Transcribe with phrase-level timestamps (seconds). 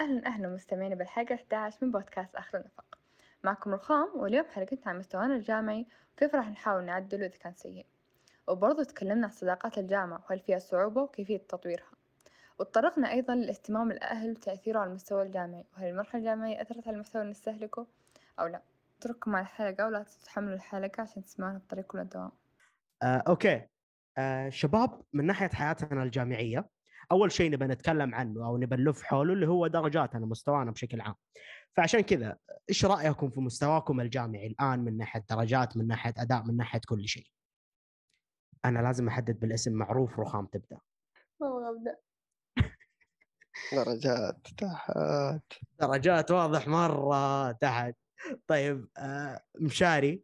[0.00, 2.98] أهلا أهلا مستمعينا بالحلقة 11 من بودكاست آخر النفق.
[3.44, 7.86] معكم رخام واليوم حلقتنا عن مستوانا الجامعي وكيف راح نحاول نعدله إذا كان سيء.
[8.48, 11.90] وبرضه تكلمنا عن صداقات الجامعة وهل فيها صعوبة وكيفية تطويرها.
[12.58, 17.30] وتطرقنا أيضا لاهتمام الأهل وتأثيره على المستوى الجامعي وهل المرحلة الجامعية أثرت على المحتوى اللي
[17.30, 17.86] نستهلكه
[18.40, 18.62] أو لا.
[18.98, 22.32] اترككم مع الحلقة ولا تتحملوا الحلقة عشان تسمعونا بطريقة كل الدوام.
[23.02, 23.62] آه، أوكي.
[24.18, 26.64] آه، شباب من ناحية حياتنا الجامعية
[27.12, 31.14] أول شيء نبى نتكلم عنه أو نبى نلف حوله اللي هو درجاتنا مستوانا بشكل عام.
[31.76, 32.36] فعشان كذا
[32.68, 37.08] إيش رأيكم في مستواكم الجامعي الآن من ناحية درجات من ناحية أداء من ناحية كل
[37.08, 37.26] شيء؟
[38.64, 40.78] أنا لازم أحدد بالاسم معروف رخام تبدأ.
[41.40, 41.96] والله أبدأ.
[43.72, 44.90] درجات تحت.
[45.80, 47.94] درجات واضح مرة تحت.
[48.46, 50.22] طيب آه، مشاري؟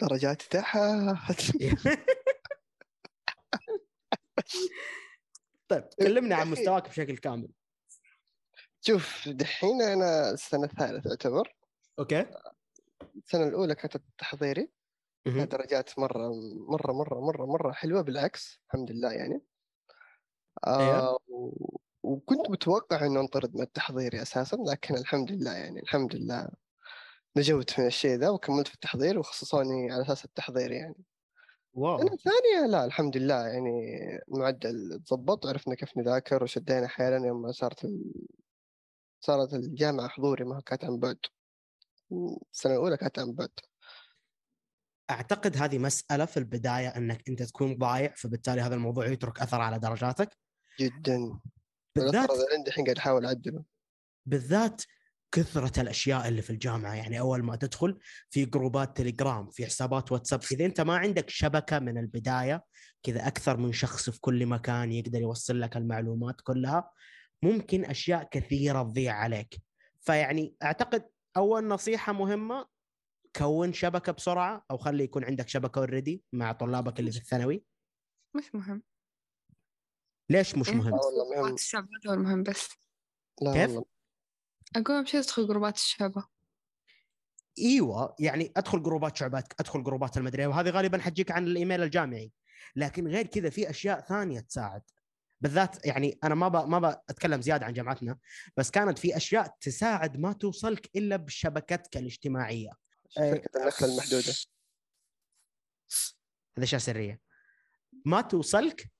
[0.00, 0.78] درجات تحت.
[5.74, 7.48] طيب كلمنا عن مستواك بشكل كامل.
[8.80, 11.56] شوف دحين أنا السنة الثالثة أعتبر.
[11.98, 12.26] okay.
[13.16, 14.72] السنة الأولى كانت تحضيري.
[15.26, 16.28] درجات مرة
[16.68, 19.40] مرة مرة مرة مرة حلوة بالعكس الحمد لله يعني.
[20.66, 20.98] أيوه.
[20.98, 26.48] آه و- وكنت متوقع إنه انطرد من التحضيري أساسا لكن الحمد لله يعني الحمد لله
[27.36, 31.04] نجوت من الشيء ذا وكملت في التحضير وخصصوني على أساس التحضير يعني.
[31.74, 31.96] واو.
[31.96, 33.70] السنة الثانية لا الحمد لله يعني
[34.28, 38.12] المعدل تظبط عرفنا كيف نذاكر وشدينا حيلنا يوم صارت ال...
[39.20, 41.18] صارت الجامعة حضوري ما كانت عن بعد.
[42.52, 43.50] السنة الأولى كانت عن بعد.
[45.10, 49.78] أعتقد هذه مسألة في البداية إنك أنت تكون ضايع فبالتالي هذا الموضوع يترك أثر على
[49.78, 50.38] درجاتك.
[50.80, 51.40] جدا.
[51.96, 53.64] بالذات عندي الحين قاعد أحاول أعدله.
[54.26, 54.82] بالذات
[55.34, 56.94] كثرة الأشياء اللي في الجامعة.
[56.94, 57.98] يعني أول ما تدخل
[58.30, 62.64] في جروبات تليجرام في حسابات واتساب اذا أنت ما عندك شبكة من البداية
[63.02, 66.90] كذا أكثر من شخص في كل مكان يقدر يوصل لك المعلومات كلها.
[67.42, 69.62] ممكن أشياء كثيرة تضيع عليك.
[70.00, 72.66] فيعني أعتقد أول نصيحة مهمة
[73.36, 77.64] كون شبكة بسرعة أو خلي يكون عندك شبكة اوريدي مع طلابك اللي في الثانوي.
[78.36, 78.82] مش مهم.
[80.30, 81.56] ليش مش إيه، مهم؟ والله مهم.
[82.08, 82.68] المهم بس.
[83.42, 83.93] لا كيف؟ والله.
[84.76, 86.24] أقول أمشي أدخل جروبات الشعبة
[87.58, 92.32] إيوه يعني أدخل جروبات شعبات أدخل جروبات المدري وهذه غالبا حتجيك عن الإيميل الجامعي.
[92.76, 94.82] لكن غير كذا في أشياء ثانية تساعد.
[95.40, 96.68] بالذات يعني أنا ما ب...
[96.68, 98.18] ما بتكلم زيادة عن جامعتنا
[98.56, 102.70] بس كانت في أشياء تساعد ما توصلك إلا بشبكتك الاجتماعية.
[103.18, 103.30] آه.
[103.30, 104.34] شركة النخلة المحدودة.
[106.58, 107.20] هذه اشياء سريه
[108.04, 108.93] ما توصلك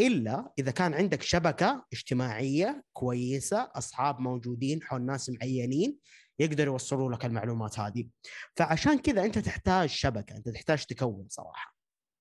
[0.00, 5.98] إلا إذا كان عندك شبكة اجتماعية كويسة أصحاب موجودين حول ناس معينين
[6.38, 8.08] يقدروا يوصلوا لك المعلومات هذه.
[8.56, 11.76] فعشان كذا أنت تحتاج شبكة أنت تحتاج تكون صراحة.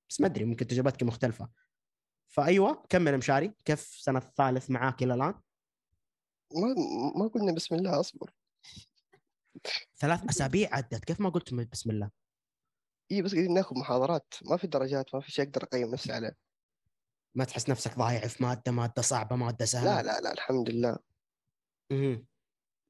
[0.10, 1.50] بس ما أدري ممكن تجربتك مختلفة.
[2.28, 3.54] فأيوة كمل مشاري.
[3.66, 5.34] كيف سنة الثالث معاك إلى الآن؟
[6.56, 6.76] ما
[7.16, 8.32] ما قلنا بسم الله أصبر.
[10.00, 11.06] ثلاث أسابيع عدت.
[11.06, 12.10] كيف ما قلت بسم الله؟
[13.12, 14.34] إيه بس قاعدين ناخذ محاضرات.
[14.46, 16.49] ما في درجات ما في شيء أقدر أقيم نفسي عليه.
[17.36, 20.98] ما تحس نفسك ضايع في مادة مادة صعبة مادة سهلة لا لا لا الحمد لله.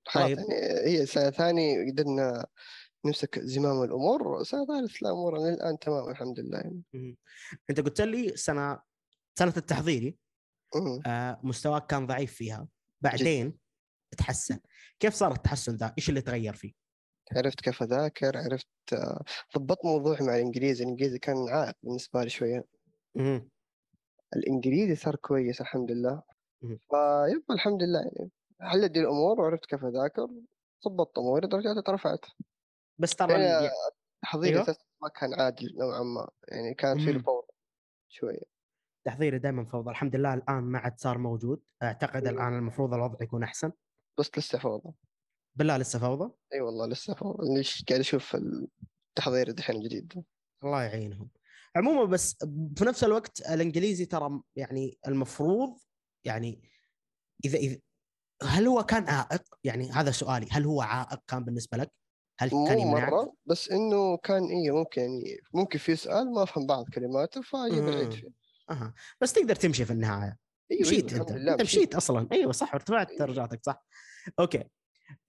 [0.06, 0.38] خلاص طيب.
[0.38, 0.56] يعني
[0.86, 2.46] هي سنة ثانية قدرنا
[3.06, 7.18] نمسك زمام الأمور سنة ثالث لا أمورنا الآن تمام الحمد لله يعني مهم.
[7.70, 8.80] انت قلت لي سنة
[9.40, 10.18] سنة التحضيري
[10.76, 11.02] مم.
[11.06, 12.68] آه، مستواك كان ضعيف فيها
[13.02, 13.58] بعدين
[14.18, 14.60] تحسن
[15.00, 16.72] كيف صار التحسن ذا إيش اللي تغير فيه
[17.36, 19.24] عرفت كيف أذاكر عرفت آه،
[19.58, 22.66] ضبطت موضوعي مع الإنجليزي الإنجليزي كان عائق بالنسبة لي شوية
[23.16, 23.50] مهم.
[24.36, 26.24] الإنجليزي صار كويس الحمد لله.
[26.62, 28.32] فيب الحمد لله يعني.
[28.62, 30.28] حلت دي الأمور؟ وعرفت كيف أذاكر.
[30.88, 32.26] ضبطت أموري درجاتي اترفعت
[33.00, 33.72] بس ترى يعني ال-
[34.24, 34.76] تحضيري أيوه.
[35.02, 36.30] ما كان عادل نوعا ما.
[36.48, 37.20] يعني كان في.
[37.20, 37.48] فوضى
[38.12, 38.42] شوية.
[39.06, 39.90] تحضيري دائما فوضى.
[39.90, 41.62] الحمد لله الآن ما عاد صار موجود.
[41.84, 42.30] أعتقد مم.
[42.30, 43.72] الآن المفروض الوضع يكون أحسن.
[44.20, 44.94] بس لسه فوضى.
[45.56, 47.58] بالله لسه فوضى؟ أي والله لسه فوضى.
[47.58, 48.38] ليش قاعد أشوف
[49.10, 50.24] التحضير دحين الجديد
[50.64, 51.30] الله يعينهم.
[51.80, 52.38] عموما بس
[52.78, 55.78] في نفس الوقت الإنجليزي ترى يعني المفروض
[56.26, 56.62] يعني
[57.46, 57.78] إذا إذا
[58.44, 61.92] هل هو كان عائق؟ يعني هذا سؤالي، هل هو عائق كان بالنسبة لك؟
[62.40, 66.68] هل كان يمنعك؟ مرة بس إنه كان إيه ممكن يعني ممكن في سؤال ما أفهم
[66.68, 68.14] بعض كلماته فاجيب العيد.
[68.14, 68.30] فيه
[68.70, 70.38] أها بس تقدر تمشي في النهاية
[70.72, 73.20] أيوه مشيت أيوة أنت أنت مشيت أصلا أيوه صح ارتفعت أيوة.
[73.20, 73.86] درجاتك صح
[74.40, 74.64] أوكي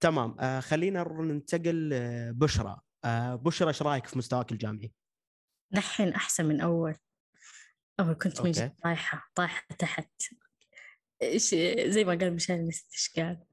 [0.01, 4.93] تمام آه خلينا ننتقل آه بشرى آه بشرى إيش رأيك في مستواك الجامعي؟
[5.71, 6.97] دحين أحسن من أول.
[8.01, 8.53] أول كنت من
[8.83, 10.11] طايحة طايحة تحت.
[11.23, 11.55] إيش
[11.87, 12.71] زي ما قال مشان
[13.17, 13.45] قال.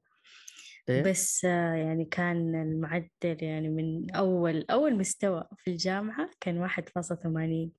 [0.88, 6.88] إيه؟ بس آه، يعني كان المعدل يعني من أول أول مستوى في الجامعة كان واحد
[6.88, 7.72] فاصلة ثمانين.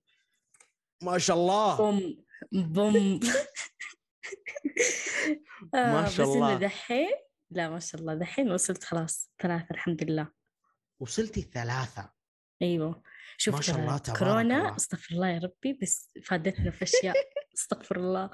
[1.03, 1.77] ما شاء الله.
[1.77, 3.19] بوم بوم.
[5.73, 6.51] ما آه، شاء بس الله.
[6.51, 7.11] إنه دحين
[7.51, 10.31] لا ما شاء الله دحين وصلت خلاص ثلاثة الحمد لله.
[10.99, 12.11] وصلتي ثلاثة.
[12.61, 13.03] أيوه.
[13.41, 14.75] شوف ما شاء الله، تبارك كورونا الله.
[14.75, 17.15] أستغفر الله يا ربي بس فادتنا في أشياء
[17.57, 18.29] أستغفر الله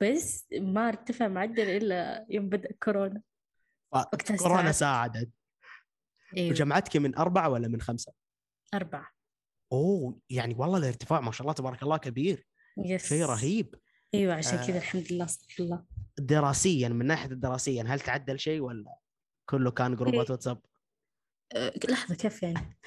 [0.00, 3.22] بس ما ارتفع معدل إلا يوم بدأ كورونا
[3.92, 5.30] وقتها كورونا ساعدت.
[6.36, 8.12] إيوه وجمعتك من أربعة ولا من خمسة؟
[8.74, 9.10] أربعة
[9.72, 12.46] أوه يعني والله الارتفاع ما شاء الله تبارك الله كبير
[12.84, 13.74] يس شيء رهيب
[14.14, 14.66] إيوه عشان آه.
[14.66, 15.84] كذا الحمد لله أستغفر الله
[16.18, 18.94] دراسيا من ناحية الدراسيا هل تعدل شيء ولا
[19.48, 20.30] كله كان جروبات إيه.
[20.30, 20.60] واتساب؟
[21.54, 22.78] أه، لحظة كيف يعني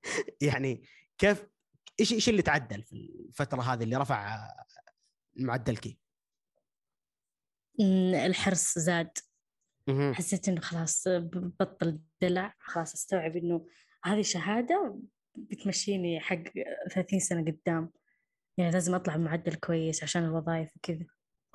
[0.48, 0.84] يعني
[1.18, 1.44] كيف
[2.00, 4.48] إيش إيش اللي تعدل في الفترة هذه اللي رفع
[5.36, 5.98] معدلك؟
[7.80, 9.18] أمم، الحرص زاد.
[10.12, 11.04] حسيت إنه خلاص
[11.60, 13.66] بطل دلع خلاص أستوعب إنه
[14.04, 15.00] هذه شهادة
[15.34, 16.42] بتمشيني حق
[16.94, 17.92] 30 سنة قدام.
[18.58, 21.06] يعني لازم أطلع بمعدل كويس عشان الوظائف وكذا.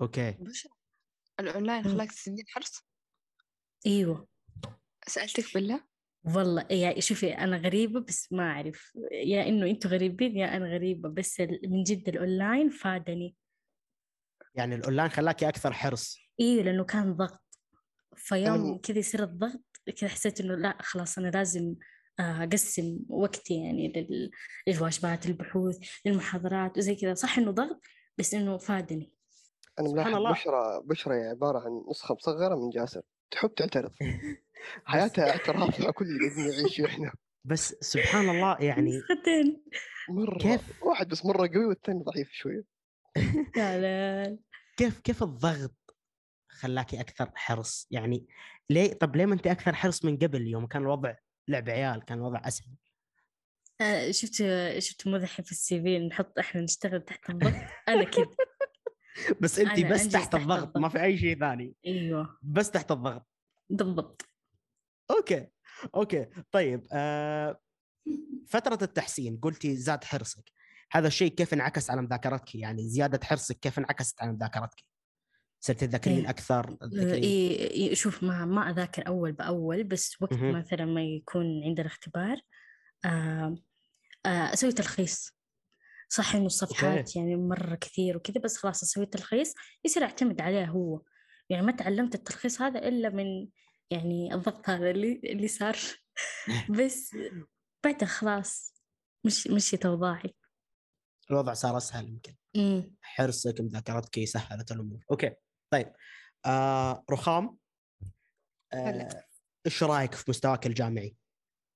[0.01, 0.31] okay.
[0.31, 0.71] بشرى
[1.39, 1.93] الأونلاين مم.
[1.93, 2.85] خلاك تسجيل حرص؟
[3.85, 4.27] إيوه.
[5.07, 5.88] سألتك بالله؟
[6.23, 11.09] والله يعني شوفي أنا غريبة بس ما أعرف يا إنه أنتوا غريبين يا أنا غريبة
[11.09, 13.35] بس من جد الأونلاين فادني.
[14.55, 16.17] يعني الأونلاين خلاكي أكثر حرص.
[16.39, 17.41] إيوه لأنه كان ضغط.
[18.15, 19.61] فيوم كذا يصير الضغط
[19.97, 21.75] كذا حسيت إنه لا خلاص أنا لازم
[22.19, 24.31] آه، أقسم وقتي يعني لل-
[24.67, 27.13] للواجبات البحوث للمحاضرات وزي كذا.
[27.13, 27.81] صح إنه ضغط
[28.17, 29.13] بس إنه فادني.
[29.79, 30.31] أنا ملاحظ.
[30.41, 33.01] بشرى بشرى هي عبارة عن نسخة مصغرة من جاسر.
[33.31, 33.91] تحب تعترض.
[34.85, 37.13] حياتها اعتراف مع كل اللي قاعدين نعيشه إحنا.
[37.45, 39.63] بس سبحان الله يعني نسختين
[40.09, 40.37] مرة.
[40.37, 42.29] كيف؟ واحد بس مرة قوي والثاني ضعيف
[43.55, 44.37] لا
[44.77, 45.75] كيف كيف الضغط
[46.49, 48.27] خلاكي أكثر حرص؟ يعني
[48.69, 51.15] ليه طب ليه ما انت أكثر حرص من قبل يوم كان الوضع
[51.47, 52.75] لعب عيال كان الوضع أسهل؟
[54.13, 54.43] شفت
[54.79, 57.53] شفت مدحي في السي في نحط إحنا نشتغل تحت الضغط؟
[57.89, 58.25] أنا كذا.
[59.41, 60.77] بس انت بس تحت الضغط الضغط.
[60.77, 61.75] ما في أي شيء ثاني.
[61.85, 62.39] أيوه.
[62.41, 63.27] بس تحت الضغط.
[63.69, 64.25] بالضبط.
[65.11, 65.47] أوكي.
[65.95, 66.27] أوكي.
[66.51, 67.59] طيب آه
[68.47, 70.51] فترة التحسين قلتي زاد حرصك.
[70.91, 74.83] هذا الشيء كيف انعكس على مذاكرتك؟ يعني زيادة حرصك كيف انعكست على مذاكرتك؟
[75.59, 76.29] صرت تذاكرين إيه.
[76.29, 80.33] أكثر؟ إيه إيه، شوف ما ما أذاكر أول بأول بس وقت.
[80.33, 82.37] مثلا ما يكون عندنا اختبار
[83.05, 83.55] آه
[84.25, 85.38] آه أسوي تلخيص.
[86.09, 89.53] صح إنه الصفحات يعني مرة كثير وكذا بس خلاص أسوي تلخيص
[89.85, 91.01] يصير اعتمد عليه هو.
[91.49, 93.47] يعني ما تعلمت التلخيص هذا إلا من
[93.91, 95.77] يعني الضغط هذا اللي اللي صار.
[96.79, 97.17] بس
[97.83, 98.73] بعدها خلاص
[99.25, 100.35] مش مشيت اوضاعي
[101.31, 102.35] الوضع صار أسهل يمكن.
[102.55, 105.05] امم حرصك مذاكرتك سهلت الأمور.
[105.11, 105.35] أوكي.
[105.73, 105.93] طيب.
[106.45, 107.57] آه رخام.
[108.73, 109.25] آه
[109.65, 111.15] إيش رأيك في مستواك الجامعي؟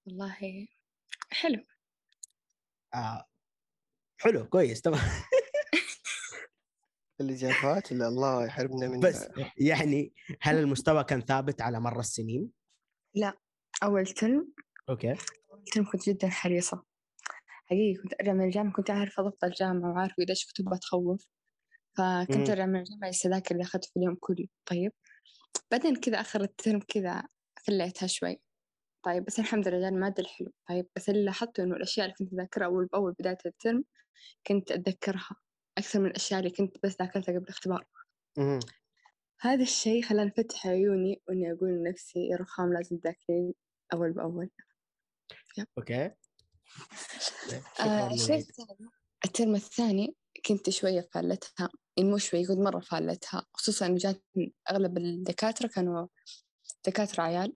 [0.06, 0.68] والله
[1.32, 1.66] حلو.
[2.94, 3.26] آه
[4.24, 5.02] حلو كويس تمام.
[7.22, 9.10] الإجابات اللي الله يحرمنا منها.
[9.10, 9.28] بس
[9.58, 12.50] يعني هل المستوى كان ثابت على مر السنين؟
[13.84, 14.54] أول ترم.
[14.90, 15.16] أوكي.
[15.52, 16.84] أول ترم كنت جدا حريصة.
[17.48, 21.28] حقيقي كنت أرجع من الجامعة كنت عارفة ضبط الجامعة وعارفة قديش كتب تخوف
[21.98, 22.52] فكنت مم.
[22.52, 24.48] أرجع من الجامعة أجلس أذاكر اللي أخذته في اليوم كله.
[24.66, 24.92] طيب.
[25.72, 27.24] بعدين كذا آخر الترم كذا
[27.68, 28.42] فليتها شوي.
[29.04, 32.66] طيب بس الحمد لله المادة الحلو طيب بس اللي لاحظته إنه الأشياء اللي كنت أذاكرها
[32.66, 33.84] أول بأول بداية الترم
[34.48, 35.36] كنت أتذكرها
[35.78, 37.86] أكثر من الأشياء اللي كنت بس ذاكرتها قبل الاختبار.
[39.40, 43.54] هذا الشيء خلاني أفتح عيوني وإني أقول لنفسي يا رخام لازم تذاكرين
[43.94, 44.50] أول بأول.
[47.20, 48.38] شكرا آه الشيء.
[48.38, 48.90] الثاني
[49.26, 54.24] الترم الثاني كنت شوية فالتها يعني مو شوي كنت مرة فالتها خصوصا إنه جات
[54.72, 56.08] أغلب الدكاترة كانوا
[56.88, 57.54] دكاترة عيال.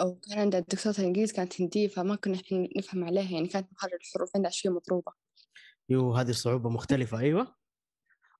[0.00, 3.92] أو كان عندها دكتورة الإنجليزي كانت هندية فما كنا إحنا نفهم عليها يعني كانت مخرج
[3.92, 5.12] الحروف عندها شوية مضروبة.
[5.88, 7.18] يو هذه صعوبة مختلفة.
[7.18, 7.54] أيوه.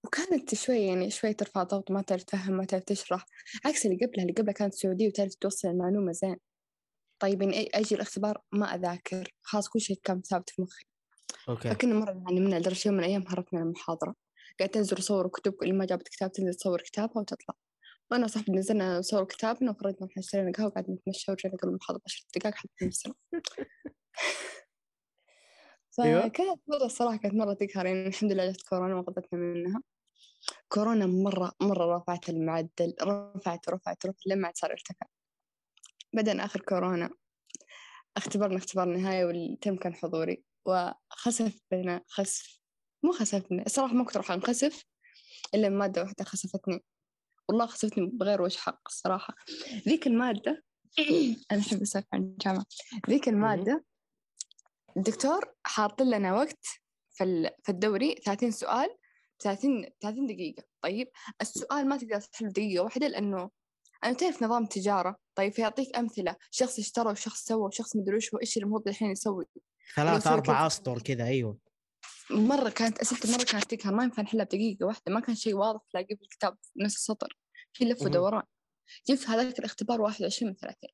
[0.04, 3.26] وكانت شوي يعني شوي ترفع ضغط ما تعرف تفهم ما تعرف تشرح.
[3.64, 6.36] عكس اللي قبلها اللي قبلها كانت سعودية وتعرف توصل المعلومة زين.
[7.18, 9.34] طيب يعني أجي الاختبار ما أذاكر.
[9.42, 10.84] خلاص كل شيء كان ثابت في مخي.
[11.48, 11.70] أوكي.
[11.70, 14.14] فكنا مرة يعني من لدرجة يوم من الأيام هربت من المحاضرة.
[14.58, 17.54] قاعدة تنزل صور وكتب اللي ما جابت كتاب تنزل تصور كتابها وتطلع.
[18.10, 22.24] وأنا وصاحبي نزلنا نصور كتابنا وخرجنا رحنا اشترينا قهوة وقعدنا نتمشى ورجعنا قبل المحاضرة عشر
[22.36, 23.14] دقائق حتى نفسنا
[26.04, 26.28] أيوة.
[26.28, 29.82] فكانت مرة الصراحة كانت مرة تقهر يعني الحمد لله جت كورونا وغضتنا منها.
[30.68, 35.06] كورونا مرة مرة رفعت المعدل رفعت رفعت رفعت لما عاد صار ارتفع
[36.12, 37.10] بدأنا آخر كورونا
[38.16, 40.44] اختبرنا اختبار نهاية والترم كان حضوري.
[40.66, 42.60] وخسف بنا خسف
[43.04, 44.84] مو خسفني الصراحة ما كنت راح أنخسف
[45.54, 46.84] إلا مادة واحدة خسفتني.
[47.48, 49.34] والله خسفتني بغير وجه حق الصراحة.
[49.88, 50.64] ذيك المادة
[51.52, 52.64] أنا أحب أسولف عن الجامعة.
[53.10, 53.84] ذيك المادة
[54.96, 56.66] الدكتور حاط لنا وقت
[57.10, 58.96] في ال- في الدوري 30 سؤال
[59.38, 60.62] 30 30 دقيقة.
[60.82, 61.08] طيب
[61.40, 63.50] السؤال ما تقدر تحل دقيقة واحدة لأنه
[64.04, 65.16] أنا تعرف نظام تجارة.
[65.34, 66.36] طيب فيعطيك أمثلة.
[66.50, 69.44] شخص اشترى وشخص سوى وشخص مدري وش هو إيش اللي المفروض الحين يسوي؟
[69.96, 70.66] ثلاث يسوي أربع كذا.
[71.26, 71.58] أيوه.
[72.30, 75.80] مرة كانت أسئلته مرة كانت تقهر ما ينفع نحلها بدقيقة واحدة ما كان شيء واضح
[75.90, 77.38] تلاقيه في الكتاب في نفس السطر
[77.72, 78.02] في لف.
[78.02, 78.42] ودوران.
[79.08, 80.90] جبت هذاك الاختبار 21 من 30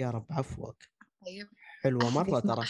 [0.00, 0.76] يا رب عفوك.
[1.26, 1.48] طيب.
[1.84, 2.66] مرة ما ترى.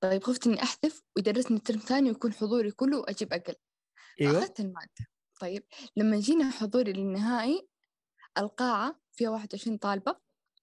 [0.00, 3.54] طيب خفت إني أحذف ويدرسني الترم ثاني ويكون حضوري كله وأجيب أقل.
[4.20, 4.38] إيوه.
[4.38, 5.06] أخذت المادة.
[5.40, 5.66] طيب
[5.96, 7.68] لما جينا حضوري للنهائي
[8.38, 10.16] القاعة فيها 21 طالبة.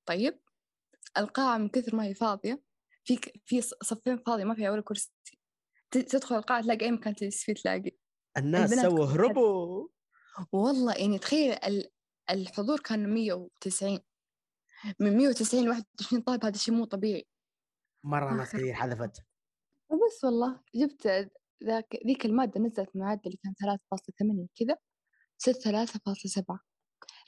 [0.05, 0.39] طيب
[1.17, 2.63] القاعة من كثر ما هي فاضية
[3.03, 5.11] في في صفين فاضية ما فيها ولا كرسي.
[5.97, 7.91] تدخل القاعة تلاقي أي مكان تجلس فيه تلاقي.
[8.37, 9.87] الناس سووا هربوا.
[10.51, 11.89] والله يعني تخيل ال-
[12.29, 13.99] الحضور كان 190
[14.99, 17.27] من 190 ل 21 طالب هذا شيء مو طبيعي.
[18.03, 19.17] مرة ناس كثير حذفت.
[19.89, 20.59] وبس والله.
[20.75, 21.29] جبت
[21.63, 24.77] ذاك ذيك المادة نزلت معدلي كان 3.8 كذا
[25.37, 26.59] صرت 3.7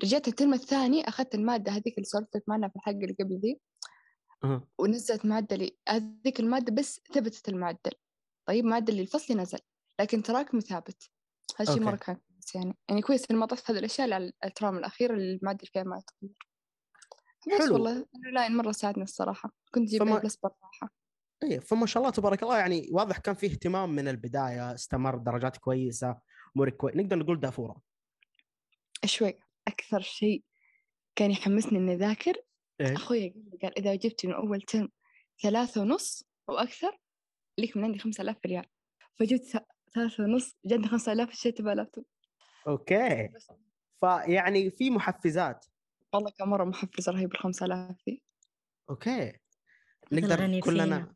[0.03, 3.59] رجعت الترم الثاني أخذت المادة هذيك اللي سولفت لك عنها في الحلقة اللي قبل ذي.
[4.79, 5.77] ونزلت معدلي.
[5.89, 7.91] هذيك المادة بس ثبتت المعدل.
[8.45, 9.59] طيب معدلي الفصلي نزل
[9.99, 11.09] لكن تراكمي ثابت.
[11.59, 11.95] هذا الشيء مرة.
[11.95, 15.67] كان كويس يعني يعني كويس إني ما طفت هذه الأشياء على الترام الأخير اللي المعدل
[15.67, 16.35] فيها ما يتغير
[17.47, 17.73] بس حلو.
[17.73, 19.51] والله الأونلاين مرة ساعدني الصراحة.
[19.71, 20.89] كنت أجيب فما- plus بالراحة.
[21.43, 25.57] اي فما شاء الله تبارك الله يعني واضح كان فيه اهتمام من البداية استمر درجات
[25.57, 26.19] كويسة
[26.55, 27.81] أمورك كويس نقدر نقول دافورة.
[29.05, 29.39] شوي.
[29.67, 30.43] أكثر شيء
[31.15, 32.33] كان يحمسني إني أذاكر
[32.81, 32.95] إيه.
[32.95, 34.89] أخوي قال إذا جبتي من أول ترم
[35.43, 36.97] ثلاثة ونص أو أكثر
[37.57, 38.65] ليك من عندي خمسة آلاف ريال
[39.19, 42.05] فجبت ث- ثلاثة ونص جاني خمسة آلاف اشتريت بها لابتوب.
[42.67, 43.29] أوكي.
[44.01, 45.65] فيعني في محفزات.
[46.13, 48.21] والله كان مرة محفز رهيب آلاف ذي
[48.89, 49.33] أوكي.
[50.13, 51.15] الغني نقدر كلنا.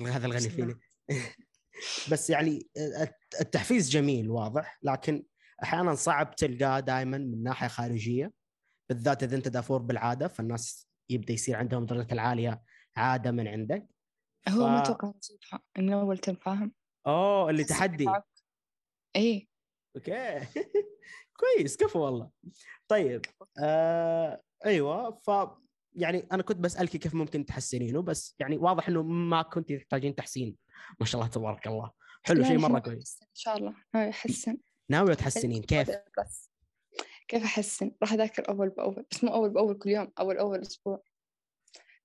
[0.00, 0.48] هذا الغني.
[0.50, 0.74] فيني
[2.12, 4.78] بس يعني الت- التحفيز جميل واضح.
[4.82, 5.24] لكن
[5.62, 8.32] أحيانا صعب تلقاه دائما من ناحية خارجية.
[8.88, 12.62] بالذات إذا أنت دافور بالعادة فالناس يبدأ يصير عندهم درجة العالية
[12.96, 13.86] عادة من عندك.
[14.48, 16.72] هو ما ف- توقع نصيبها من أول ترم فاهم؟
[17.06, 18.06] اوه اللي تحدي.
[19.16, 19.46] إيه.
[19.96, 20.40] أوكي.
[21.40, 22.30] كويس كفو والله.
[22.88, 23.20] طيب
[23.58, 25.30] آه أيوه ف
[25.96, 30.56] يعني أنا كنت بسالك كيف ممكن تحسنينه بس يعني واضح إنه ما كنت تحتاجين تحسين.
[31.00, 31.90] ما شاء الله تبارك الله.
[32.22, 33.18] حلو شيء الحين مرة كويس.
[33.22, 33.74] إن شاء الله.
[33.94, 34.58] ناوية أحسن.
[34.90, 36.50] ناويه تحسنين كيف؟ بس.
[37.28, 41.02] كيف أحسن؟ راح أذاكر أول بأول بس مو أول بأول كل يوم أول أول أسبوع.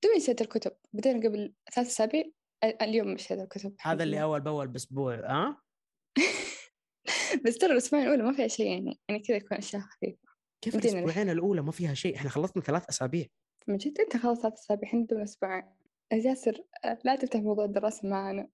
[0.04, 0.72] دوبي نسيت الكتب.
[0.94, 2.24] بدينا قبل ثلاث أسابيع
[2.64, 4.22] ال- اليوم مشيت الكتب هذا اللي.
[4.22, 5.62] أول بأول بأسبوع ها؟
[7.46, 10.18] بس ترى الأسبوعين الأولى ما فيها شيء يعني يعني كذا يكون أشياء خفيفة.
[10.62, 13.26] كيف الأسبوعين الأولى ما فيها شيء؟ إحنا خلصنا ثلاث أسابيع.
[13.68, 15.64] من جد؟ أنت خلاص ثلاث أسابيع إحنا دوبنا أسبوعين
[16.14, 18.48] يا جاسر آه، لا تفتح موضوع الدراسة معنا.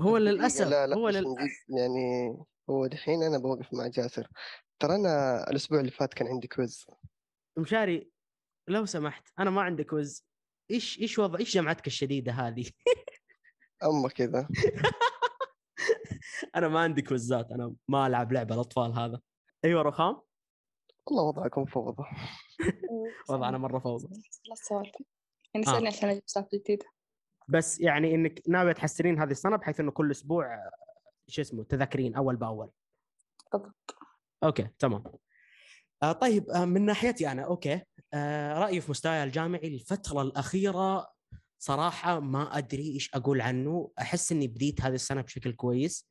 [0.00, 1.24] هو للأسف لا لا هو بس لل...
[1.28, 2.36] من جد يعني
[2.70, 4.28] هو دحين أنا بوقف مع جاسر.
[4.82, 6.86] ترى أنا الأسبوع اللي فات كان عندي quiz
[7.58, 8.10] مشاري
[8.68, 10.24] لو سمحت أنا ما عندي quiz
[10.70, 12.70] إيش إيش وضع إيش جامعتك الشديدة هذه؟
[13.84, 14.48] أما كذا.
[16.56, 19.20] أنا ما عندي كوزات أنا ما ألعب لعبة الأطفال هذا.
[19.64, 20.20] أيوه رخام؟
[21.06, 22.04] والله وضعكم فوضى.
[23.30, 24.08] وضعنا مرة فوضى.
[24.46, 24.70] خلاص
[25.54, 25.72] يعني آه.
[25.72, 26.86] سألني عشان أجيب سالفة جديدة
[27.48, 30.70] بس يعني إنك ناوية تحسنين هذه السنة بحيث إنه كل أسبوع
[31.26, 32.70] شو اسمه تذاكرين أول بأول.
[33.52, 33.96] بالضبط.
[34.44, 35.04] أوكي تمام.
[36.02, 37.80] طيب آه من ناحيتي أنا أوكي.
[38.14, 41.06] آه رأيي في مستواي الجامعي الفترة الأخيرة
[41.58, 43.90] صراحة ما أدري إيش أقول عنه.
[43.98, 46.08] أحس إني بديت هذه السنة بشكل كويس.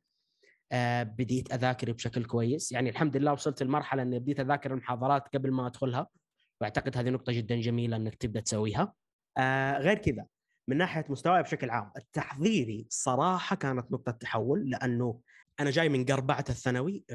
[0.72, 2.72] آه بديت أذاكر بشكل كويس.
[2.72, 6.08] يعني الحمد لله وصلت لمرحلة إني بديت أذاكر المحاضرات قبل ما أدخلها.
[6.62, 8.94] وأعتقد هذه نقطة جدا جميلة إنك تبدأ تسويها.
[9.38, 10.26] آه غير كذا
[10.68, 15.20] من ناحية مستواي بشكل عام التحضيري صراحة كانت نقطة تحول لأنه
[15.60, 17.06] أنا جاي من قربعة الثانوي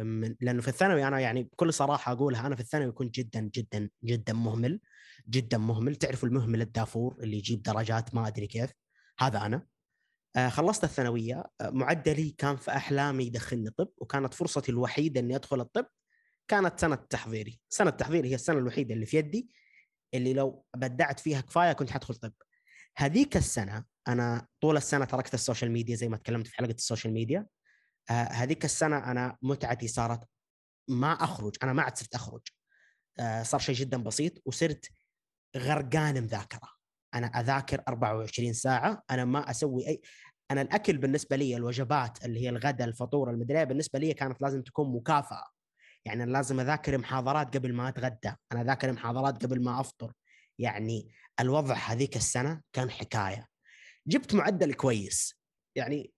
[0.40, 4.32] لأنه في الثانوي أنا يعني بكل صراحة أقولها أنا في الثانوي كنت جدا جدا جدا
[4.32, 4.80] مهمل
[5.28, 5.96] جدا مهمل.
[5.96, 8.70] تعرف المهمل الدافور اللي يجيب درجات ما أدري كيف؟
[9.18, 9.66] هذا أنا.
[10.36, 11.44] آه خلصت الثانوية.
[11.60, 15.86] آه معدلي كان في أحلامي يدخلني طب وكانت فرصتي الوحيدة إني أدخل الطب
[16.48, 17.60] كانت سنة تحضيري.
[17.68, 19.50] سنة تحضيري هي السنة الوحيدة اللي في يدي
[20.14, 22.32] اللي لو بدعت فيها كفاية كنت حدخل طب.
[22.96, 26.80] هذيك السنة أنا طول السنة تركت ال social media زي ما تكلمت في حلقة ال
[26.80, 27.46] social media.
[28.10, 30.20] هذيك السنة أنا متعتي صارت
[30.88, 32.42] ما أخرج أنا ما عاد صرت أخرج.
[33.18, 34.88] آه، صار شيء جدا بسيط وصرت
[35.56, 36.68] غرقان مذاكرة.
[37.14, 40.00] أنا أذاكر 24 ساعة أنا ما أسوي أي
[40.50, 44.62] أنا الأكل بالنسبة لي الوجبات اللي هي الغداء الفطور المدري إيه، بالنسبة لي كانت لازم
[44.62, 45.44] تكون مكافأة.
[46.04, 50.12] يعني أنا لازم أذاكر محاضرات قبل ما أتغدى أنا أذاكر محاضرات قبل ما أفطر.
[50.58, 53.46] يعني الوضع هذيك السنة كان حكاية.
[54.06, 55.40] جبت معدل كويس.
[55.76, 56.13] يعني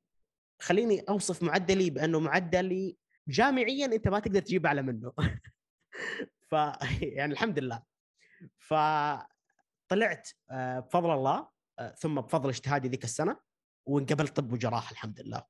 [0.62, 2.96] خليني أوصف معدلي بأنه معدلي
[3.28, 5.12] جامعيا أنت ما تقدر تجيب أعلى منه
[6.50, 6.54] ف
[7.16, 7.82] يعني الحمد لله
[8.58, 11.48] فطلعت آه، بفضل الله
[11.78, 13.36] آه، ثم بفضل اجتهادي ذيك السنة
[13.86, 15.42] وانقبلت طب وجراحة الحمد لله.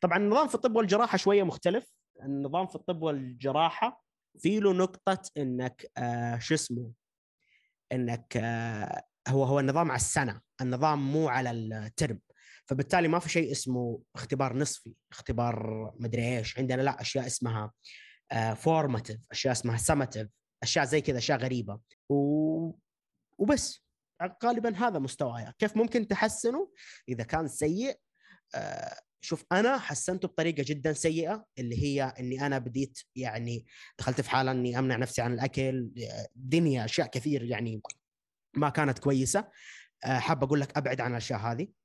[0.00, 4.04] طبعا النظام في الطب والجراحة شوية مختلف، النظام في الطب والجراحة
[4.38, 6.92] في له نقطة إنك آه شو اسمه
[7.92, 8.36] إنك
[9.28, 12.20] هو هو النظام على السنة، النظام مو على الترم.
[12.70, 17.72] فبالتالي ما في شيء اسمه اختبار نصفي، اختبار مدري إيش، عندنا لا أشياء اسمها
[18.54, 20.28] formative، أشياء اسمها summative،
[20.62, 21.80] أشياء زي كذا أشياء غريبة.
[22.08, 22.72] و...
[23.38, 23.84] وبس.
[24.44, 26.72] غالبا هذا مستواي كيف ممكن تحسنه؟
[27.08, 27.98] إذا كان سيء
[28.54, 33.66] آه شوف أنا حسنته بطريقة جدا سيئة اللي هي إني أنا بديت يعني
[33.98, 35.90] دخلت في حالة إني أمنع نفسي عن الأكل
[36.34, 37.82] دنيا أشياء كثير يعني
[38.56, 39.48] ما كانت كويسة.
[40.04, 41.79] آه حاب أقول لك أبعد عن الأشياء هذه.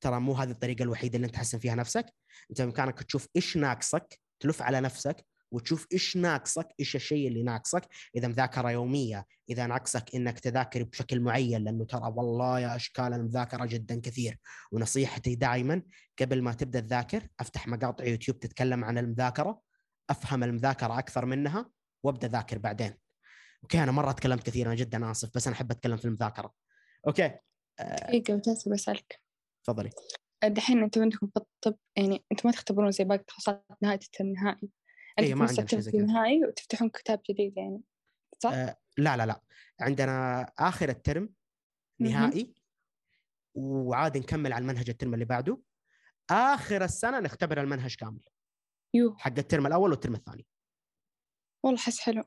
[0.00, 2.06] ترى مو هذه الطريقة الوحيدة اللي أنت تحسن فيها نفسك.
[2.50, 7.88] أنت بإمكانك تشوف إيش ناقصك تلف على نفسك وتشوف إيش ناقصك إيش الشيء اللي ناقصك.
[8.16, 13.66] إذا مذاكرة يومية إذا ناقصك إنك تذاكر بشكل معين لأنه ترى والله يا أشكال المذاكرة
[13.66, 14.38] جدا كثير.
[14.72, 15.82] ونصيحتي دائما
[16.20, 19.60] قبل ما تبدأ تذاكر أفتح مقاطع يوتيوب تتكلم عن المذاكرة
[20.10, 21.70] أفهم المذاكرة أكثر منها
[22.02, 22.94] وأبدأ ذاكر بعدين.
[23.62, 26.52] أوكي أنا مرة تكلمت كثير أنا جدا آسف بس أنا أحب أتكلم في المذاكرة.
[27.06, 27.38] أوكي.
[27.80, 29.20] دقيقة جالسة بسألك
[29.64, 29.90] تفضلي.
[30.44, 34.70] دحين أنتم عندكم في الطب؟ يعني أنتم ما تختبرون زي باقي التخصصات نهاية الترم النهائي
[35.18, 36.00] اي ما عندنا شيء زي كذا.
[36.00, 37.80] النهائي وتفتحون كتاب جديد يعني
[38.42, 39.40] صح؟ آه لا لا لا.
[39.80, 41.28] عندنا آخر الترم
[42.00, 42.54] نهائي
[43.54, 45.60] وعاد نكمل على المنهج الترم اللي بعده.
[46.30, 48.24] آخر السنة نختبر المنهج كامل.
[48.94, 50.46] يو حق الترم الأول والترم الثاني.
[51.64, 52.24] والله حس حلو.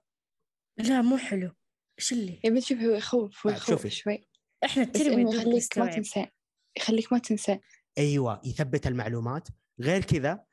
[0.77, 1.51] لا مو حلو.
[1.99, 3.89] إيش اللي؟ يا بنت شوفي هو يخوف هو آه، يخوف شوفي.
[3.89, 4.27] شوي.
[4.63, 5.95] إحنا الترم يخليك ما.
[5.95, 6.27] تنسى.
[6.77, 7.59] يخليك ما تنسى.
[7.97, 9.47] أيوه يثبت المعلومات.
[9.81, 10.43] غير كذا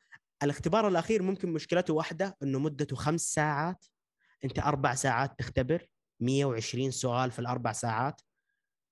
[0.43, 3.85] الاختبار الأخير ممكن مشكلته واحدة إنه مدته خمس ساعات.
[4.45, 5.87] أنت أربع ساعات تختبر
[6.21, 8.21] 120 سؤال في الأربع ساعات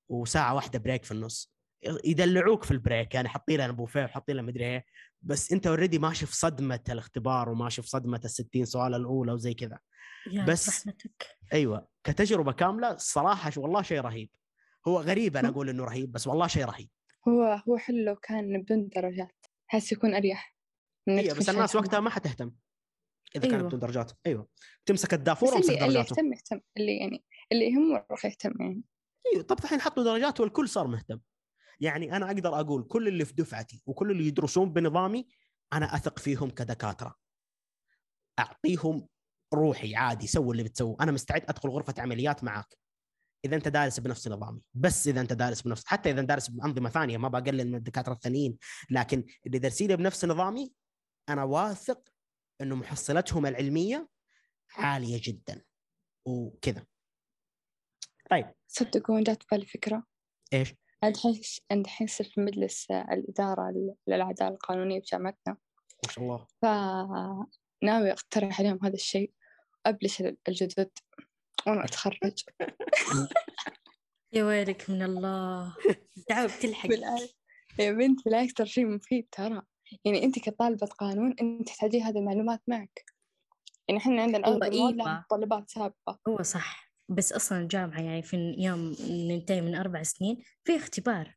[0.08, 1.52] وساعة واحدة break في النص.
[2.04, 4.84] يدلعوك في ال break يعني حاطين لنا بوفيه وحاطين لنا مدري إيه.
[5.22, 9.54] بس أنت already ماشي في صدمة الاختبار وماشي في صدمة ال 60 سؤال الأولى وزي
[9.54, 9.78] كذا.
[10.46, 11.26] بس- رحمتك.
[11.52, 14.30] أيوه كتجربة كاملة الصراحه شو- والله شيء رهيب.
[14.88, 16.88] هو غريب أنا أقول إنه رهيب بس والله شيء رهيب.
[17.28, 19.46] هو هو حلو لو كان بدون درجات.
[19.66, 20.56] حس يكون أريح
[21.08, 22.52] أيوه تكون بس الناس وقتها ما حتهتم
[23.36, 23.66] إذا كانت أيوة.
[23.68, 24.12] بدون درجات.
[24.26, 24.48] أيوه.
[24.86, 26.12] تمسك الدافور وامسك اللي, اللي درجاته.
[26.12, 26.60] يهتم يهتم.
[26.76, 28.82] اللي يعني اللي يهمه راح يهتم يعني.
[29.32, 29.44] أيوه.
[29.44, 31.20] طب الحين حطوا درجات والكل صار مهتم.
[31.80, 35.28] يعني أنا أقدر أقول كل اللي في دفعتي وكل اللي يدرسون بنظامي
[35.72, 37.14] أنا أثق فيهم كدكاترة.
[38.38, 39.08] أعطيهم
[39.54, 42.78] روحي عادي سووا اللي بتسووه أنا مستعد أدخل غرفة عمليات معاك.
[43.44, 47.16] إذا أنت دارس بنفس نظامي بس إذا أنت دارس بنفس حتى إذا دارس بأنظمة ثانية
[47.16, 48.58] ما بقلل من الدكاترة الثانيين
[48.90, 50.72] لكن اللي دارسين بنفس نظامي
[51.28, 52.08] أنا واثق
[52.60, 54.08] إنه محصلتهم العلمية
[54.76, 55.62] عالية جدا
[56.26, 56.86] وكذا.
[58.30, 58.54] طيب.
[58.68, 60.04] صدقون جات بالي فكرة.
[60.52, 63.74] إيش؟ عند حيس عند الحين يصير في مجلس الإدارة
[64.06, 65.56] للعدالة القانونية بجامعتنا
[66.06, 66.46] ما شاء الله.
[66.62, 69.32] فناوي أقترح عليهم هذا الشيء
[69.86, 70.90] وأبلش الجدد.
[71.66, 72.44] وأنا أتخرج.
[74.32, 75.76] يا ويلك من الله.
[76.28, 76.90] تعب تلحق
[77.78, 79.62] يا بنت بالعكس ترى شيء مفيد ترى.
[80.04, 83.04] يعني أنت كطالبة قانون أنت تحتاجين هذه المعلومات معك.
[83.88, 85.18] يعني إحنا عندنا لها إيوه.
[85.18, 86.20] متطلبات سابقة.
[86.28, 86.88] هو صح.
[87.08, 91.34] بس أصلا الجامعة يعني في يوم ننتهي من أربع سنين في اختبار.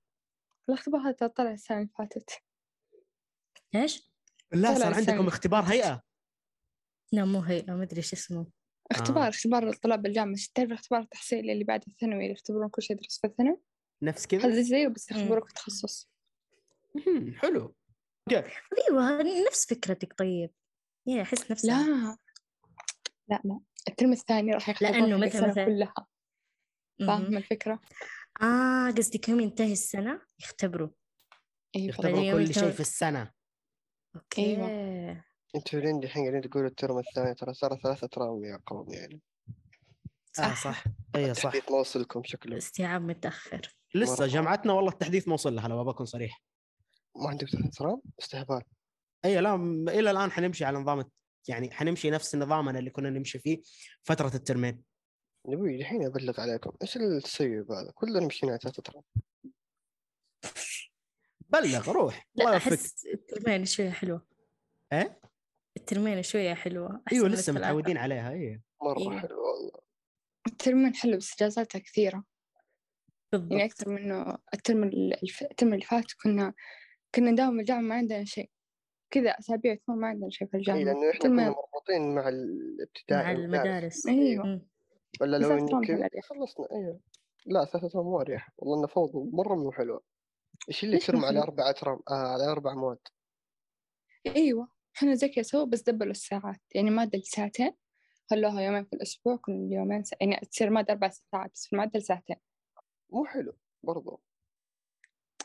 [0.69, 2.29] الاختبار هذا طلع السنة اللي فاتت.
[3.75, 4.11] إيش؟
[4.51, 5.63] لا صار عندكم اختبار.
[5.63, 6.01] هيئة.
[7.11, 8.47] لا مو هي ما أدري إيش اسمه.
[8.91, 9.29] اختبار آه.
[9.29, 10.35] اختبار الطلاب الجامعة.
[10.55, 13.57] تعرف اختبار التحصيلي اللي بعد الثانوي؟ اللي يختبرون كل شيء يدرس في الثانوي؟
[14.03, 15.11] نفس كذا؟ هذا زيه بس.
[15.11, 16.09] يختبروك التخصص
[16.95, 17.75] مهم، حلو.
[18.31, 18.49] okay
[18.89, 20.13] أيوه نفس فكرتك.
[20.17, 20.49] طيب
[21.07, 21.87] يا أحس نفسها.
[21.87, 22.17] لا.
[23.29, 23.59] لا لا.
[23.89, 25.93] الترم الثاني راح يختبرون لأنه حق مثل- السنة كلها.
[26.99, 27.81] فاهم الفكرة؟
[28.41, 30.89] آه قصدك يوم ينتهي السنة يختبروا.
[31.75, 33.31] أيوة يختبروا كل شيء في السنة.
[34.15, 34.45] Okay.
[34.45, 35.23] أيوة.
[35.55, 39.21] أنتوا لين دحين قاعدين تقولوا الترم الثاني ترى صار ثلاثة ترام يا قوم يعني.
[40.39, 40.83] آه صح.
[41.15, 41.45] اي صح.
[41.45, 42.57] التحديث ما وصلكم شكله.
[42.57, 43.75] استيعاب متأخر.
[43.95, 44.27] لسه.
[44.27, 46.41] جامعتنا والله التحديث ما وصل لها لو بكون صريح.
[47.15, 48.61] ما عندك ثلاثة ترام؟ استهبال.
[49.25, 51.03] اي لا م- إلى الآن حنمشي على نظام
[51.47, 53.61] يعني حنمشي نفس نظامنا اللي كنا نمشي فيه
[54.03, 54.81] فترة الترمين.
[55.47, 59.03] نبوي دحين أبلغ عليكم إيش التسيب هذا كلنا مشينا على ثلاثة ترام.
[61.49, 62.27] بلغ روح.
[62.39, 64.25] الله لا أحس الترمين شوية حلوة.
[64.93, 65.19] إيه؟
[65.77, 67.53] الترمين شوية حلوة أحسن أيوه لسه.
[67.53, 69.19] متعودين عليها اي مرة أيوة.
[69.19, 69.71] حلو والله.
[70.47, 72.23] الترم حلو بس إجازاتها كثيرة.
[73.33, 73.61] يعني بالضبط.
[73.61, 75.41] أكثر منه الترم الف...
[75.41, 76.53] الترم اللي فات كنا
[77.15, 78.49] كنا نداوم الجامعة ما عندنا شيء.
[79.11, 80.83] كذا أسابيع تكون ما عندنا شيء في اي الجامعة.
[80.83, 83.31] لأنه إحنا الترم كنا مربوطين مع الابتدائي مع.
[83.31, 84.07] المدارس.
[84.07, 84.45] أيوة.
[84.45, 84.67] مم.
[85.21, 86.23] ولا لو أترام أريح.
[86.23, 86.99] خلصنا أيوه
[87.45, 90.03] لا ثلاثة اترام مو اريح والله إنه فوضى مرة مو حلوة.
[90.69, 92.97] إيش اللي ترمى على حلوة؟ أربع اترام آه على أربع مواد؟
[94.35, 94.80] أيوة.
[94.97, 96.61] إحنا زي كذا سووا بس دبلوا الساعات.
[96.75, 97.73] يعني مادة ساعتين.
[98.29, 100.17] خلوها يومين في الأسبوع كل يومين سا...
[100.21, 102.35] يعني تصير مادة أربع ساعات بس في المعدل ساعتين
[103.09, 104.21] مو حلو برضو.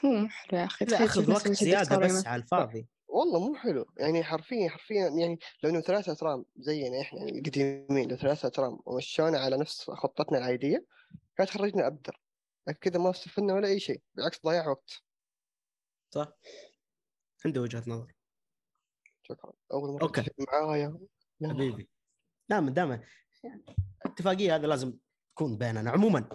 [0.05, 0.85] مو حلو يا أخي.
[0.85, 2.43] كذا تخيل اخذ تجلس وقت يومين بس على.
[2.43, 2.89] الفاضي.
[3.09, 3.87] والله مو حلو.
[3.99, 8.79] يعني حرفيا حرفيا يعني لو إنه ثلاثة اترام زينا إحنا يعني القديمين لو ثلاثة اترام
[8.87, 10.87] ومشونا على نفس خطتنا العادية
[11.37, 12.21] كانت خرجنا ابدر
[12.69, 14.03] لكن كذا ما استفدنا ولا أي شيء.
[14.15, 15.03] بالعكس ضياع وقت.
[16.11, 16.33] صح.
[17.45, 18.16] عنده وجهة نظر.
[19.73, 20.23] أول مرة okay.
[20.23, 20.99] تتفق معايا.
[21.45, 21.91] حبيبي.
[22.51, 23.03] دائما دائما
[24.07, 24.99] اتفاقية هذا لازم
[25.35, 25.91] تكون بيننا.
[25.91, 26.29] عموما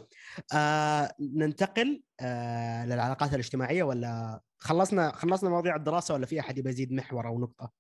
[0.56, 6.93] آه ننتقل آه للعلاقات الاجتماعية ولا خلصنا خلصنا مواضيع الدراسة ولا في أحد يبي يزيد
[6.93, 7.71] محور أو نقطة؟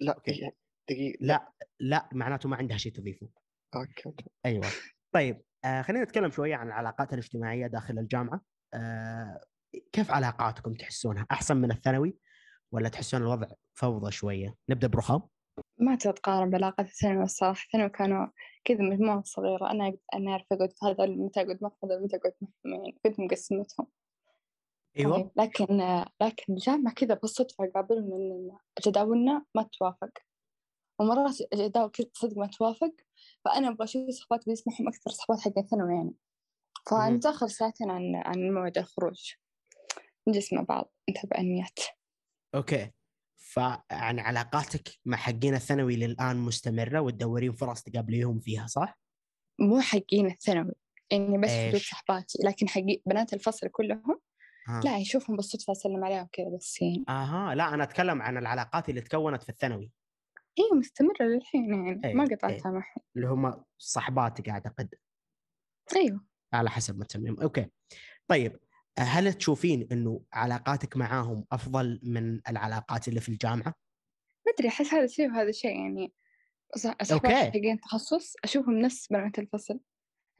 [0.00, 0.30] لا okay.
[0.30, 0.56] يعني
[0.90, 1.18] دقيقة.
[1.20, 3.28] لا لا معناته ما عندها شيء تضيفه.
[3.74, 4.24] أوكي.
[4.46, 4.66] أيوه.
[5.12, 8.40] طيب آه خلينا نتكلم شوية عن العلاقات الاجتماعية داخل الجامعة.
[8.74, 9.40] آه
[9.92, 12.16] كيف علاقاتكم تحسونها؟ أحسن من الثانوي؟
[12.72, 15.22] ولا تحسون الوضع فوضى شوية؟ نبدأ برخام
[15.78, 18.26] ما تتقارن بعلاقات الثانوي الصراحة الثانوي كانوا
[18.64, 19.70] كذا مجموعة صغيرة.
[19.70, 23.20] أنا أنا أعرف أقعد في هذا متى أقعد معهم هذا متى أقعد معهم يعني كنت
[23.20, 23.86] مقسمتهم.
[24.98, 25.16] أيوه.
[25.16, 25.76] طيب لكن
[26.20, 30.10] لكن الجامعة كذا بالصدفة أقابلهم لأن جداولنا ما تتوافق
[31.00, 32.92] ومرات جداول كذا صدق ما توافق.
[33.44, 36.14] فأنا أبغى أشوف صحبات بيسمحهم أكثر صحبات حق الثانوي يعني.
[36.90, 39.32] فنتأخر ساعتين عن عن موعد الخروج.
[40.28, 40.92] نجلس مع بعض.
[41.10, 41.78] نتابع أنميات
[42.54, 42.90] أوكي.
[43.36, 48.98] فعن علاقاتك مع حقين الثانوي للآن مستمرة وتدورين فرص تقابليهم فيها صح؟
[49.58, 50.72] مو حقين الثانوي
[51.10, 54.20] يعني بس إيش؟ صحباتي لكن حقي بنات الفصل كلهم.
[54.84, 57.04] لا يشوفهم بالصدفة أسلم عليهم كذا بس يعني.
[57.08, 57.54] أها.
[57.54, 59.92] لا أنا أتكلم عن العلاقات اللي تكونت في الثانوي.
[60.58, 62.36] هي مستمرة للحين يعني إيه، ما إيه.
[62.36, 64.94] قطعتها معهم اللي هم صحباتك أعتقد.
[65.96, 66.24] أيوه.
[66.52, 67.40] على حسب ما تسميهم.
[67.40, 67.66] أوكي.
[68.28, 68.60] طيب.
[68.98, 73.74] هل تشوفين إنه علاقاتك معاهم أفضل من العلاقات اللي في الجامعة؟
[74.46, 76.12] ما أدري أحس هذا شيء وهذا شيء يعني.
[77.02, 79.80] صحبات حقين تخصص أشوفهم نفس بنات الفصل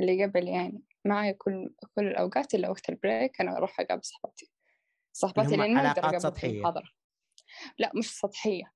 [0.01, 4.51] اللي قبل يعني معي كل كل الأوقات إلا وقت ال break أنا أروح أقابل صحباتي
[5.13, 6.51] صحباتي اللي ما علاقات أقابلهم في سطحية.
[6.51, 6.89] المحاضرة
[7.79, 8.73] لا مش سطحية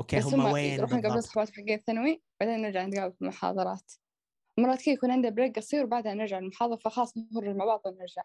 [0.00, 3.92] okay هم وين يروحون يقابلون بالضبط؟ صحبات حقين الثانوي بعدين نرجع نتقابل في المحاضرات
[4.58, 8.22] مرات كذا يكون عندنا break قصير وبعدها نرجع المحاضرة فخلاص نخرج مع بعض ونرجع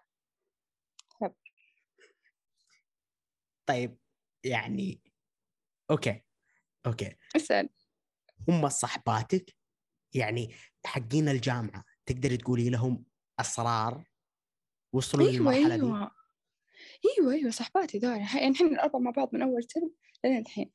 [3.65, 3.97] طيب
[4.43, 5.01] يعني
[5.91, 6.21] okay
[6.85, 7.15] Okay.
[7.35, 7.69] اسأل.
[8.49, 9.55] هم صحباتك؟
[10.13, 13.05] يعني حقين الجامعة تقدري تقولي لهم
[13.39, 14.05] أسرار؟
[14.93, 16.11] وصلوا أيوة للمرحلة دي؟ أيوة.
[17.19, 19.91] أيوة أيوة صحباتي دول يعني الحين الأربعة مع بعض من أول ترم
[20.23, 20.71] لين الحين.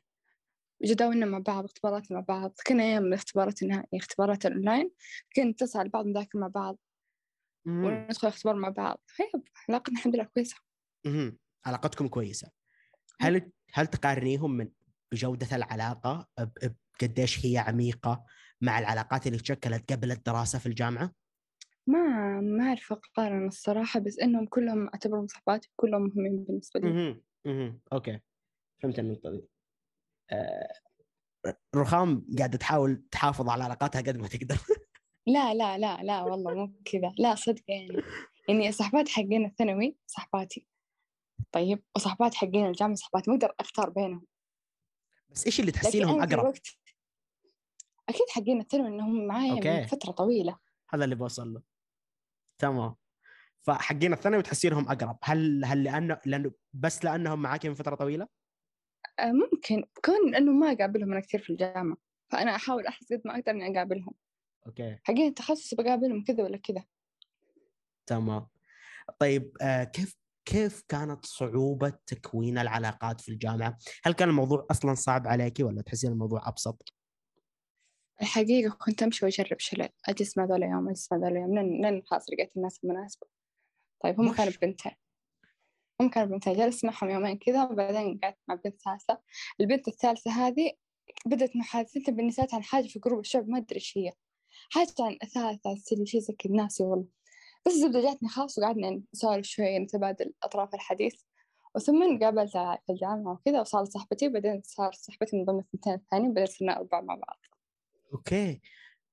[0.84, 4.90] جداولنا مع بعض اختباراتنا مع بعض كنا أيام الاختبارات النهائية اختبارات الأونلاين
[5.36, 6.78] كنا نتصل على بعض نذاكر مع بعض
[7.66, 8.06] مم.
[8.08, 10.56] وندخل اختبار مع بعض طيب علاقتنا الحمد لله كويسة
[11.06, 11.38] مهم.
[11.66, 12.48] علاقتكم كويسة
[13.20, 14.68] هل هل تقارنيهم من
[15.12, 18.24] بجوده العلاقة ب- بقديش هي عميقة
[18.62, 21.12] مع العلاقات اللي تشكلت قبل الدراسة في الجامعة؟
[21.86, 22.00] ما
[22.40, 27.22] ما أعرف أقارن الصراحة بس إنهم كلهم أعتبرهم صحباتي كلهم مهمين بالنسبة لي مهم.
[27.46, 27.80] مهم.
[27.92, 28.20] أوكي
[28.82, 29.48] فهمت النقطه دي
[31.76, 34.58] رخام قاعدة تحاول تحافظ على علاقاتها قد ما تقدر.
[35.26, 37.12] لا لا لا لا والله مو كذا.
[37.18, 38.02] لا صدق يعني.
[38.48, 40.66] يعني صحبات حقين الثانوي صحباتي.
[41.52, 44.26] طيب وصحبات حقين الجامعة صحباتي ما أقدر أختار بينهم.
[45.30, 46.66] بس إيش اللي تحسينهم أقرب؟ الوقت
[48.08, 49.80] أكيد حقين الثانوي إنهم معايا أوكي.
[49.80, 50.58] من فترة طويلة.
[50.90, 51.62] هذا اللي بوصل له.
[52.58, 52.94] تمام.
[53.62, 55.18] فحقين الثانوي تحسينهم أقرب.
[55.22, 58.28] هل هل لأنه لأنه بس لأنهم معاك من فترة طويلة؟
[59.18, 59.84] آه، ممكن.
[60.04, 61.96] كون إنه ما أقابلهم أنا كثير في الجامعة
[62.30, 64.14] فأنا أحاول أحرص قد ما أقدر إني أقابلهم.
[64.66, 64.98] أوكي.
[65.04, 66.84] حقين التخصص بقابلهم كذا ولا كذا.
[68.06, 68.46] تمام.
[69.18, 75.26] طيب آه كيف كيف كانت صعوبة تكوين العلاقات في الجامعة؟ هل كان الموضوع أصلا صعب
[75.26, 76.94] عليك ولا تحسين الموضوع أبسط؟
[78.22, 79.88] الحقيقة كنت أمشي وأجرب شلل.
[80.08, 83.26] أجلس مع ذولا يوم أجلس مع ذولا يوم لين لين خلاص لقيت الناس المناسبة
[84.00, 84.92] طيب هم كانوا بنتين.
[86.00, 89.20] هم كانوا بنتين جلست معهم يومين كذا وبعدين قعدت مع بنت ثالثة
[89.60, 90.72] البنت الثالثة هذه
[91.26, 94.12] بدأت محادثتنا بالنسبة عن حاجة في group الشعب ما أدري إيش هي.
[94.70, 97.06] حاجة عن أثاث عن شيء زي كذا ناسي والله.
[97.66, 101.14] بس الزبدة جاتني خلاص وقعدنا نسولف شوية نتبادل أطراف الحديث.
[101.74, 106.54] وثم قابلتها في الجامعة وكذا وصارت صاحبتي بعدين صارت صاحبتي من ضمن الثنتين الثانيين بعدين
[106.54, 107.38] صرنا أربعة مع بعض.
[108.12, 108.60] Okay.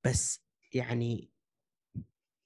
[0.04, 0.41] بس
[0.74, 1.30] يعني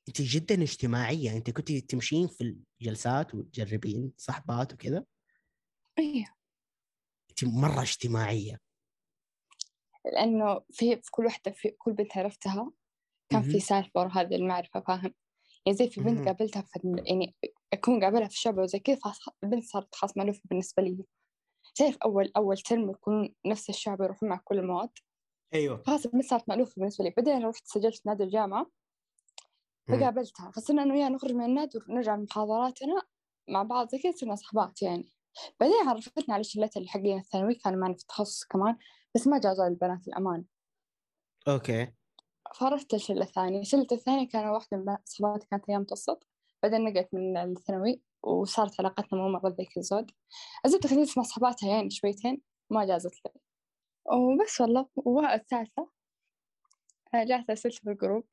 [0.09, 5.05] أنت جدا اجتماعية أنت كنت تمشين في الجلسات وتجربين صحبات وكذا؟
[5.99, 6.35] أيه.
[7.29, 8.59] أنت مرة اجتماعية.
[10.13, 12.71] لأنه في في كل واحدة في كل بنت عرفتها
[13.29, 13.59] كان في مهم.
[13.59, 15.13] سالفة ورا هذه المعرفة فاهم؟
[15.65, 16.27] يعني زي في بنت.
[16.27, 17.35] قابلتها في يعني
[17.73, 21.05] أكون قابلها في الشعب وزي كذا خلاص البنت صارت خلاص مألوفة بالنسبة لي.
[21.75, 24.89] تعرف أول أول ترم يكون نفس الشعب يروحون مع كل المواد؟
[25.53, 25.83] أيوه.
[25.87, 27.13] خلاص البنت صارت مألوفة بالنسبة لي.
[27.17, 28.61] بعدين رحت سجلت في نادي الجامعة.
[28.61, 28.71] مم.
[29.89, 33.01] فقابلتها فصرنا أنا وياها نخرج من النادي ونرجع من محاضراتنا
[33.49, 35.13] مع بعض زي كذا صرنا صحبات يعني.
[35.59, 38.77] بعدين عرفتنا على شلتها اللي حقين الثانوي كانوا معنا في التخصص كمان
[39.15, 40.45] بس ما جازوا للبنات الأمان
[41.47, 41.93] okay.
[42.55, 43.61] فرحت الشلة الثانية.
[43.61, 46.27] الشلة الثانية كانوا واحدة من صحباتي كانت أيام متوسط.
[46.63, 50.11] بعدين نقلت من الثانوي وصارت علاقتنا مو مرة ذيك الزود.
[50.65, 53.31] الزبدة خليت مع صحباتها يعني شويتين ما جازت لي.
[54.05, 54.87] وبس والله.
[54.95, 55.89] والثالثة
[57.15, 58.23] جات أسئلة في ال group.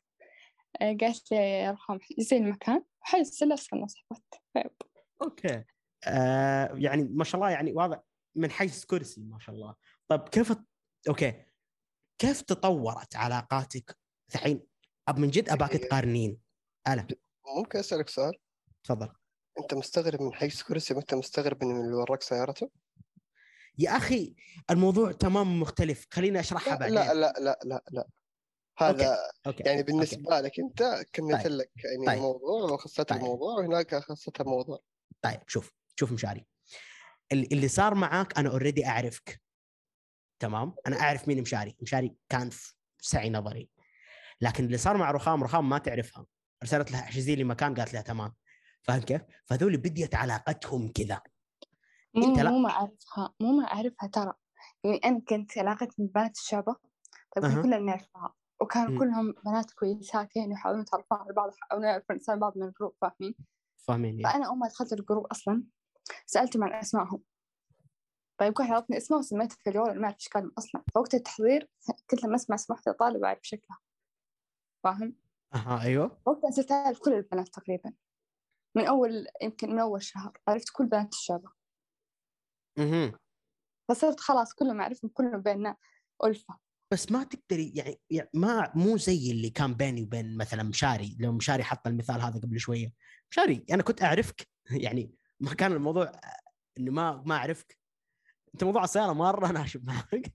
[0.81, 2.83] قالت لي أرقام زي المكان
[3.15, 4.71] السلة صرنا صحبات طيب.
[5.23, 5.65] أوكي.
[6.05, 8.01] آه يعني ما شاء الله يعني واضح
[8.35, 9.75] من حيث كرسي ما شاء الله.
[10.09, 10.53] طيب كيف
[11.09, 11.43] أوكي.
[12.19, 13.97] كيف تطورت علاقاتك
[14.35, 14.67] الحين؟
[15.09, 16.39] أب من جد أباك تقارنين؟
[16.87, 17.07] أنا
[17.57, 18.35] ممكن أسألك سؤال؟
[18.85, 19.09] تفضل.
[19.59, 22.71] أنت مستغرب من حيث كرسي ما انت مستغرب من اللي وراك سيارته؟
[23.79, 24.35] يا أخي
[24.71, 26.07] الموضوع تمام مختلف.
[26.11, 28.09] خليني أشرحها بعدين لا لا لا لا, لا.
[28.79, 29.83] هذا يعني أوكي.
[29.83, 31.53] بالنسبة لك أنت كملت طيب.
[31.53, 32.17] لك يعني طيب.
[32.17, 33.19] الموضوع وخصت طيب.
[33.19, 34.79] الموضوع وهناك خصتها الموضوع
[35.23, 36.47] طيب شوف شوف مشاري
[37.33, 39.43] اللي اللي صار معاك أنا اوريدي أعرفك
[40.39, 43.71] تمام أنا أعرف مين مشاري مشاري كان في سعي نظري
[44.41, 46.27] لكن اللي صار مع رخام رخام ما تعرفها
[46.63, 48.35] ارسلت لها احجزي لي مكان قالت لها تمام
[48.83, 51.23] فاهم كيف؟ فهذول بديت علاقتهم كذا
[52.15, 52.51] مو أنت لا.
[52.51, 54.33] مو ما أعرفها مو ما أعرفها ترى
[54.85, 56.77] يعني أنا كنت علاقتي ببنات الشعبة
[57.37, 57.45] طيب.
[57.45, 58.99] كنا كلنا نعرفها وكانوا مم.
[58.99, 62.95] كلهم بنات كويسات يعني يحاولون يتعرفون على بعض يحاولون يعرفون الإنسان بعض من ال group
[63.01, 63.35] فاهمين؟
[63.77, 65.65] فاهمين فأنا أول ما دخلت ال group أصلا
[66.27, 67.23] سألتهم عن أسمائهم.
[68.39, 70.83] طيب كل عرفني اسمه وسميته في الجوال ما أعرف إيش كانوا أصلا.
[70.95, 71.71] فوقت التحضير
[72.11, 73.79] كنت لما أسمع اسم واحدة طالب أعرف شكلها.
[74.85, 75.17] فاهم؟
[75.55, 76.19] أها أيوه.
[76.27, 77.93] وقتها صرت أعرف كل البنات تقريبا.
[78.75, 81.51] من أول يمكن من أول شهر عرفت كل بنات الشعبة
[82.79, 83.13] أها
[83.89, 85.77] فصرت خلاص كلهم أعرفهم كلهم بيننا
[86.25, 86.59] ألفة.
[86.93, 91.33] بس ما تقدري يعني, يعني ما مو زي اللي كان بيني وبين مثلا مشاري لو
[91.33, 92.93] مشاري حط المثال هذا قبل شوية.
[93.31, 94.49] مشاري أنا كنت أعرفك.
[94.71, 96.13] يعني ما كان الموضوع
[96.79, 97.79] اني ما ما أعرفك.
[98.55, 100.33] أنت موضوع السياره مرة ناشف معك.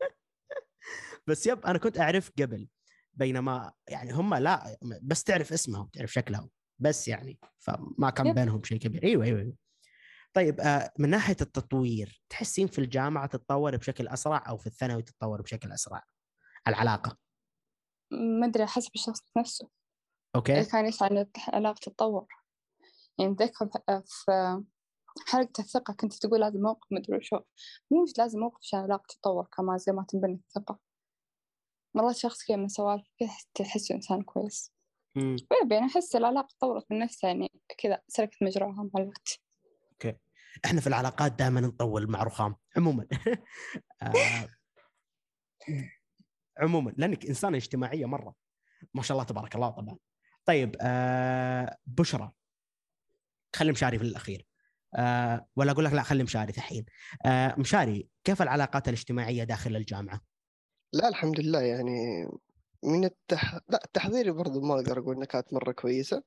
[1.26, 2.68] بس يب أنا كنت اعرفك قبل.
[3.14, 6.50] بينما يعني هم لا بس تعرف اسمهم تعرف شكلهم.
[6.78, 8.32] بس يعني فما كان.
[8.32, 9.04] بينهم شيء كبير.
[9.04, 9.54] إيوه إيوه, أيوة.
[10.34, 15.42] طيب آه، من ناحية التطوير تحسين في الجامعة تتطور بشكل أسرع أو في الثانوي تتطور
[15.42, 16.02] بشكل أسرع؟
[16.68, 17.18] العلاقة.
[18.12, 19.68] ما أدري حسب الشخص نفسه.
[20.36, 20.64] أوكي.
[20.64, 22.26] كان يسعى إن العلاقة تتطور.
[23.18, 23.70] يعني أتذكر
[24.04, 24.62] في
[25.26, 27.40] حلقة الثقة كنت تقول لازم موقف مدري شو.
[27.90, 30.78] مو لازم موقف عشان العلاقة تتطور كمان زي ما تنبني الثقة.
[31.94, 34.72] مرات شخص كذا من سوالف كذا تحسه إنسان كويس.
[35.16, 39.43] طيب يعني أحس العلاقة تطورت من نفسها يعني كذا سلكت مجراها مع الوقت.
[40.64, 43.06] إحنا في العلاقات دائما نطول مع رخام عموما.
[44.02, 44.48] آه،
[46.58, 48.34] عموما لأنك إنسانة اجتماعية مرة.
[48.94, 49.96] ما شاء الله تبارك الله طبعا.
[50.44, 52.32] طيب آه بشرى.
[53.56, 54.46] خلي مشاري في الأخير.
[54.94, 56.84] آه ولا أقول لك لا خلي مشاري الحين.
[57.26, 60.20] آه مشاري كيف العلاقات الاجتماعية داخل الجامعة؟
[60.92, 62.26] لا الحمد لله يعني
[62.84, 63.54] من التح...
[63.68, 66.22] لا التحضير برضو ما أقدر أقول إنها كانت مرة كويسة.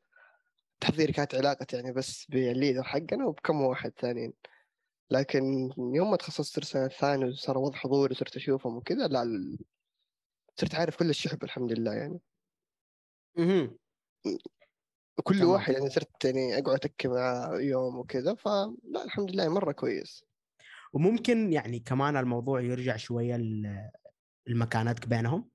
[0.84, 4.34] التحضير كانت علاقة يعني بس بالليدر حقنا وبكم واحد ثانيين
[5.12, 5.44] لكن
[5.78, 9.60] يوم ما تخصصت السنة الثانية وصار وضع حضوري وصرت أشوفهم وكذا لا ال-
[10.56, 12.20] صرت عارف كل الشعب الحمد لله يعني.
[15.20, 15.50] وكل تمام.
[15.50, 20.26] واحد يعني صرت يعني أقعد اتكي معاه يوم وكذا فلا الحمد لله مرة كويس
[20.94, 23.90] وممكن يعني كمان الموضوع يرجع شوية ل-
[24.48, 25.50] لمكانتك بينهم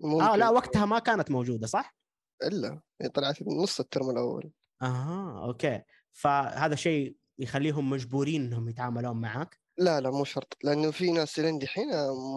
[0.00, 1.99] ممكن آه لا وقتها ما كانت موجودة صح؟
[2.42, 4.50] إلا يعني طلعت نص الترم الأول.
[4.82, 5.82] أها okay.
[6.12, 10.56] فهذا شيء يخليهم مجبورين إنهم يتعاملون معك؟ لا لا مو شرط.
[10.64, 11.88] لأنه في ناس لين دحين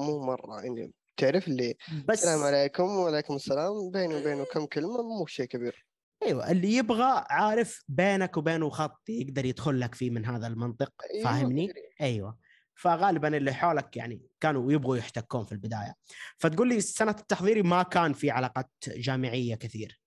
[0.06, 1.76] مو مرة يعني تعرف اللي
[2.08, 5.86] بس السلام عليكم وعليكم السلام بيني وبينه كم كلمة مو شيء كبير.
[6.24, 11.24] أيوه اللي يبغى عارف بينك وبينه خط يقدر يدخل لك فيه من هذا المنطق أيوة،
[11.24, 12.38] فاهمني؟ أيوه.
[12.76, 15.96] فغالبا اللي حولك يعني كانوا يبغوا يحتكون في البداية.
[16.38, 20.02] فتقول لي سنة التحضيري ما كان في علاقات جامعية كثير.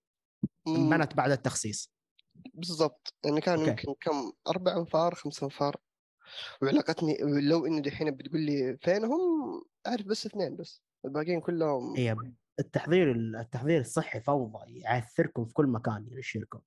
[0.67, 1.91] بنت بعد التخصيص.
[2.53, 3.13] بالضبط.
[3.25, 3.69] يعني كان أوكي.
[3.69, 5.75] يمكن كم أربع أنفار خمس أنفار.
[6.61, 9.19] وعلاقتني لو إنه دحين بتقول لي فينهم
[9.87, 10.81] أعرف بس اثنين بس.
[11.05, 11.95] الباقيين كلهم.
[11.95, 12.15] هي
[12.59, 16.59] التحضير التحضير الصحي فوضى يعثركم في كل مكان ينشلكم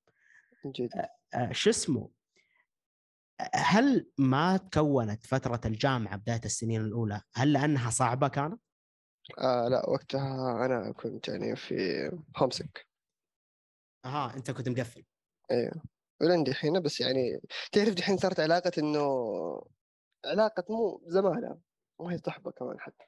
[0.64, 0.90] من جد.
[1.52, 2.08] شو اسمه؟
[3.54, 8.60] هل ما تكونت فترة الجامعة بداية السنين الأولى هل لأنها صعبة كانت؟
[9.38, 11.74] آه لا وقتها أنا كنت يعني في
[12.36, 12.86] هومسك
[14.04, 15.04] أها أنت كنت مقفل.
[15.50, 15.82] أيوه
[16.20, 17.40] ولين دحين بس يعني
[17.72, 19.00] تعرف دحين صارت علاقة إنه
[20.24, 21.58] علاقة مو زمالة
[22.00, 23.04] ما هي صحبة كمان حتى.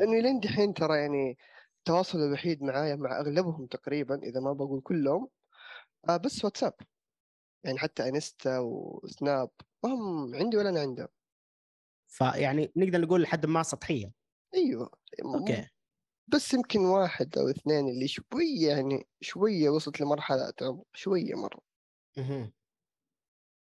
[0.00, 1.38] لأنه لين دحين ترى يعني
[1.78, 5.28] التواصل الوحيد معايا مع أغلبهم تقريبا إذا ما بقول كلهم
[6.08, 6.74] آه بس واتساب.
[7.66, 9.50] يعني حتى انستا وسناب
[9.84, 11.08] ما هم عندي ولا أنا عندهم
[12.08, 14.12] فيعني نقدر نقول لحد ما سطحية
[14.54, 14.90] أيوه
[15.24, 15.68] أوكي
[16.34, 21.60] بس يمكن واحد أو اثنين اللي شوية يعني شوية وصلت لمرحلة عمر شوية مرة.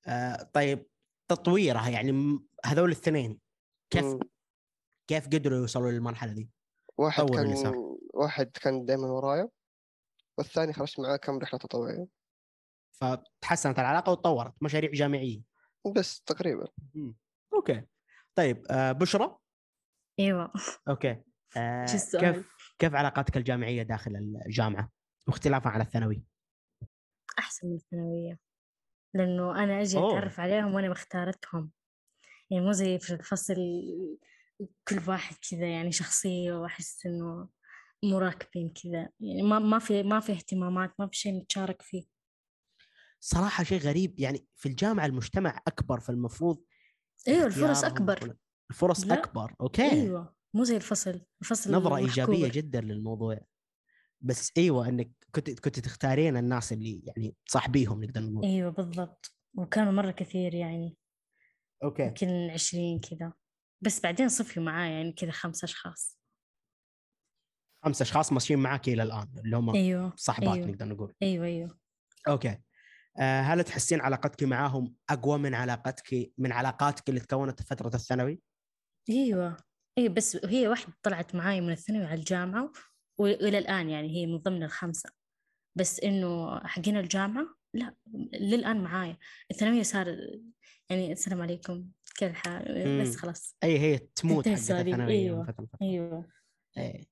[0.07, 0.89] آه طيب
[1.27, 3.39] تطويرها يعني م- هذول الاثنين
[3.89, 4.19] كيف مم.
[5.09, 6.49] كيف قدروا يوصلوا للمرحلة دي؟
[6.97, 7.53] واحد كان.
[8.13, 9.49] واحد كان دائما ورايا
[10.37, 12.07] والثاني خرجت معاه كم رحلة تطوعية
[13.01, 15.41] فتحسنت العلاقة وتطورت مشاريع جامعية.
[15.95, 16.67] بس تقريبا.
[16.93, 17.15] مم.
[17.53, 17.83] أوكي.
[18.35, 19.37] طيب آه بشرى؟
[20.19, 20.53] أيوه.
[20.89, 21.21] أوكي.
[21.57, 24.91] آه؟ كيف كيف علاقاتك الجامعية داخل الجامعة؟
[25.27, 26.23] واختلافها عن الثانوي؟
[27.39, 28.39] أحسن من الثانوية
[29.13, 30.17] لأنه أنا أجي أوه.
[30.17, 31.71] أتعرف عليهم وأنا مختارتهم
[32.49, 33.55] يعني مو زي في الفصل
[34.87, 37.49] كل واحد كذا يعني شخصية وأحس إنه
[38.03, 39.09] مراكبين كذا.
[39.19, 42.14] يعني ما ما في ما في اهتمامات ما في شيء نتشارك فيه.
[43.25, 46.63] صراحة شيء غريب يعني في الجامعة المجتمع أكبر فالمفروض
[47.27, 48.37] أيوه الفرص أكبر.
[48.69, 49.13] الفرص لا.
[49.13, 49.91] أكبر أوكي.
[49.91, 52.49] أيوه مو زي الفصل الفصل نظرة إيجابية محكور.
[52.49, 53.39] جدا للموضوع.
[54.21, 58.45] بس أيوه إنك كنت كنت تختارين الناس اللي يعني صاحبيهم نقدر نقول.
[58.45, 59.35] أيوه بالضبط.
[59.57, 60.97] وكانوا مرة كثير يعني.
[61.83, 62.03] أوكي.
[62.03, 63.33] يمكن عشرين كذا.
[63.81, 66.19] بس بعدين صفيوا معايا يعني كذا خمسة أشخاص.
[67.83, 70.67] خمس أشخاص ماشيين معك إلى الآن اللي هم أيوه صحبات أيوه.
[70.67, 71.13] نقدر نقول.
[71.23, 71.79] أيوه أيوه.
[72.27, 72.57] أوكي.
[73.17, 78.41] هل تحسين علاقتك معاهم أقوى من علاقتك من علاقاتك اللي تكونت في فترة الثانوي؟
[79.09, 79.57] أيوه
[79.97, 82.71] أيوه بس هي واحدة طلعت معاي من الثانوي على الجامعة
[83.19, 85.09] وإلى الآن يعني هي من ضمن الخمسة
[85.77, 87.95] بس إنه حقين الجامعة لا
[88.33, 89.17] للآن معايا
[89.51, 90.17] الثانوية صار
[90.89, 93.15] يعني السلام عليكم كيف الحال بس.
[93.15, 94.57] خلاص أي هي تموت حقت.
[94.57, 95.67] الثانوية فترة لفترة.
[95.81, 96.27] أيوه
[96.77, 97.05] إيه.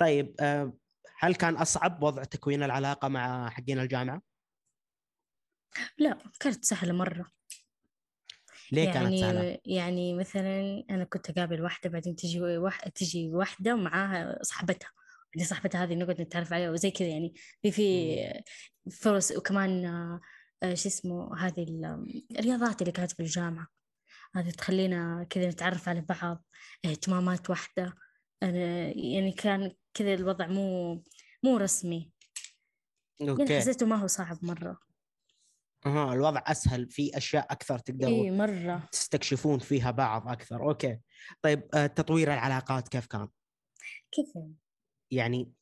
[0.00, 0.72] طيب آه
[1.18, 4.22] هل كان أصعب وضع تكوين العلاقة مع حقين الجامعة؟
[5.98, 7.30] لا كانت سهلة مرة
[8.72, 13.74] ليه يعني كانت سهلة؟ يعني مثلا أنا كنت أقابل واحدة بعدين تجي واحد تجي واحدة
[13.74, 14.90] ومعاها صاحبتها.
[15.34, 17.34] بعدين صاحبتها هذه نقعد نتعرف عليها وزي كذا يعني.
[17.62, 19.84] في في فرص وكمان
[20.62, 23.66] آه، شو اسمه هذه ال- الرياضات اللي كانت في الجامعة
[24.34, 26.44] هذه تخلينا كذا نتعرف على بعض
[26.84, 27.94] اهتمامات واحدة.
[28.42, 30.94] أنا يعني كان كذا الوضع مو
[31.42, 32.12] مو رسمي.
[33.20, 33.60] يعني أوكي.
[33.60, 34.85] حسيته ما هو صعب مرة.
[35.86, 40.98] أها الوضع أسهل في أشياء أكثر تقدروا اي مرة تستكشفون فيها بعض أكثر أوكي
[41.42, 43.28] طيب آه تطوير العلاقات كيف كان؟
[44.12, 44.54] كيف يعني؟
[45.10, 45.52] يعني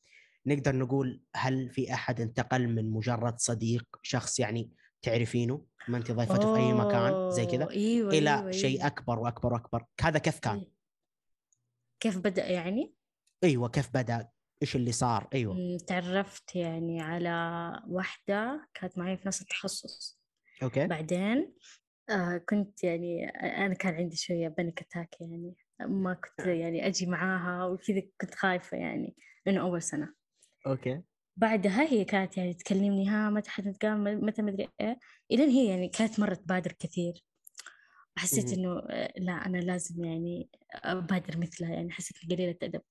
[0.46, 4.70] نقدر نقول هل في أحد انتقل من مجرد صديق شخص يعني
[5.02, 8.86] تعرفينه ما انت ضيفته في أي مكان زي كذا أيوه إلى أيوة شيء أيوة.
[8.86, 10.72] أكبر وأكبر وأكبر هذا كيف كان؟ إيه.
[12.00, 12.94] كيف بدأ يعني؟
[13.44, 14.28] أيوه كيف بدأ؟
[14.62, 15.78] إيش اللي صار؟ أيوه.
[15.86, 20.20] تعرفت يعني على واحدة كانت معي في نفس التخصص.
[20.62, 20.86] أوكي.
[20.86, 21.54] بعدين
[22.10, 27.66] آه كنت يعني أنا كان عندي شوية panic attack يعني ما كنت يعني أجي معاها
[27.66, 29.16] وكذا كنت خايفة يعني
[29.48, 30.14] إنه أول سنة.
[30.66, 31.02] أوكي.
[31.36, 34.98] بعدها هي كانت يعني تكلمني ها متى حنتقابل متى مدري إيه.
[35.32, 37.24] إلين هي يعني كانت مرة تبادر كثير.
[38.18, 38.52] حسيت.
[38.52, 42.82] إنه آه، لا أنا لازم يعني أبادر مثلها يعني حسيت قليلة أدب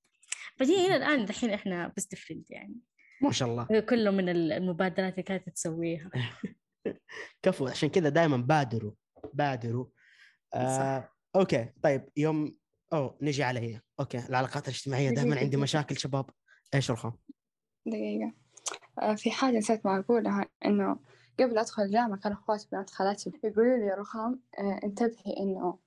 [0.60, 2.76] بعدين إلى الآن دحين إحنا best friend يعني.
[3.22, 3.80] ما شاء الله.
[3.80, 6.12] كله من المبادرات اللي كانت تسويها.
[7.44, 8.92] كفو عشان كذا دائما بادروا
[9.34, 9.86] بادروا.
[10.54, 11.10] آه.
[11.36, 12.58] أوكي طيب يوم
[12.94, 13.82] أو نجي على هي.
[14.00, 15.58] أوكي العلاقات الاجتماعية دائما عندي.
[15.58, 16.30] مشاكل شباب.
[16.74, 17.14] إيش رخام
[17.86, 18.34] دقيقة.
[19.02, 21.00] آه، في حاجة نسيت ما أقولها إنه
[21.40, 25.80] قبل أدخل الجامعة كانوا أخواتي بنات خالاتي يقولوا لي يا رخام آه، انتبهي إنه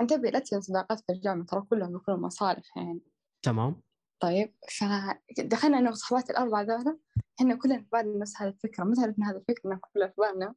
[0.00, 3.00] انتبهي لا تجين صداقات في الجامعة ترى كلهم يكونوا مصالح يعني.
[3.42, 3.82] تمام.
[4.20, 6.98] طيب فدخلنا أنا وصحباتي الأربعة ذولا
[7.40, 10.54] إحنا كلنا في بالنا نفس هذه الفكرة متى عرفنا هذه الفكرة إنها كلها في بالنا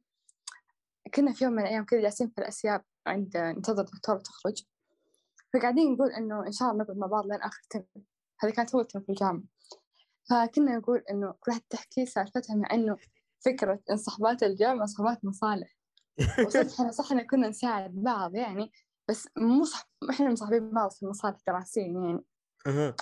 [1.14, 4.64] كنا في يوم من الأيام كذا جالسين في الأسياب عند ننتظر الدكتورة تخرج.
[5.54, 7.84] فقاعدين نقول إنه إن شاء الله نقعد مع بعض لين آخر ترم.
[8.40, 9.42] هذه كانت أول ترم في الجامعة.
[10.30, 12.96] فكنا نقول إنه كل واحد تحكي سالفتها مع إنه
[13.44, 15.76] فكرة إن صحبات الجامعة صحبات مصالح.
[16.46, 18.72] وصدق إحنا صح إن كنا نساعد بعض يعني
[19.08, 22.20] بس مو صح إحنا مصاحبين بعض في مصالح دراسية يعني.
[22.66, 22.96] أها.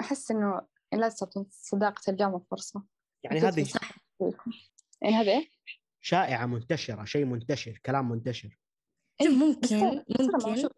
[0.00, 0.60] أحس إنه
[0.92, 2.84] لازم تعطون صداقة الجامعة فرصة
[3.24, 3.68] يعني هذه.
[5.02, 5.48] يعني هذا إيه؟
[6.00, 8.58] شائعة منتشرة شيء منتشر كلام منتشر
[9.20, 9.76] إيه، ممكن
[10.08, 10.70] ممكن موجود.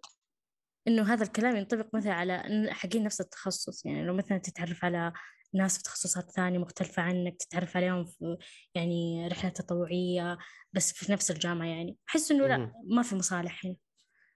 [0.89, 5.13] إنه هذا الكلام ينطبق مثلا على حقين نفس التخصص يعني لو مثلا تتعرف على
[5.55, 8.37] ناس في تخصصات ثانية مختلفة عنك تتعرف عليهم في
[8.75, 10.39] يعني رحلة تطوعية
[10.73, 13.77] بس في نفس الجامعة يعني أحس إنه لا ما في مصالح هنا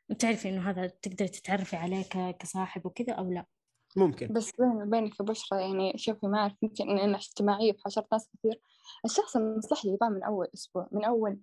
[0.08, 2.02] بتعرفي إنه هذا تقدر تتعرفي عليه
[2.32, 3.46] كصاحب وكذا أو لا
[3.96, 4.32] ممكن.
[4.32, 8.28] بس بيني وبينك بشرى يعني شوفي ما أعرف يمكن إن أنا اجتماعية في عشرة ناس
[8.38, 8.60] كثير.
[9.04, 11.38] الشخص المصلحي يبان من أول أسبوع من أول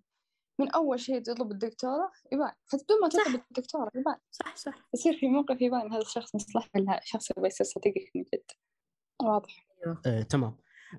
[0.60, 2.52] من أول شيء تطلب الدكتورة يبان.
[2.68, 4.16] حتى بدون ما تطلب الدكتورة يبان.
[4.32, 4.90] صح صح.
[4.94, 8.44] يصير في موقف يبان هذا الشخص مصلحي ولا شخص يبغى يصير صديقك من جد.
[9.22, 9.68] واضح.
[9.86, 10.02] أيوه.
[10.06, 10.58] آه، تمام.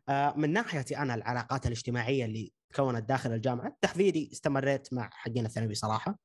[0.09, 5.75] آه، من ناحيتي أنا العلاقات الاجتماعية اللي تكونت داخل الجامعة تحضيري استمريت مع حقين الثانوي
[5.75, 6.19] صراحة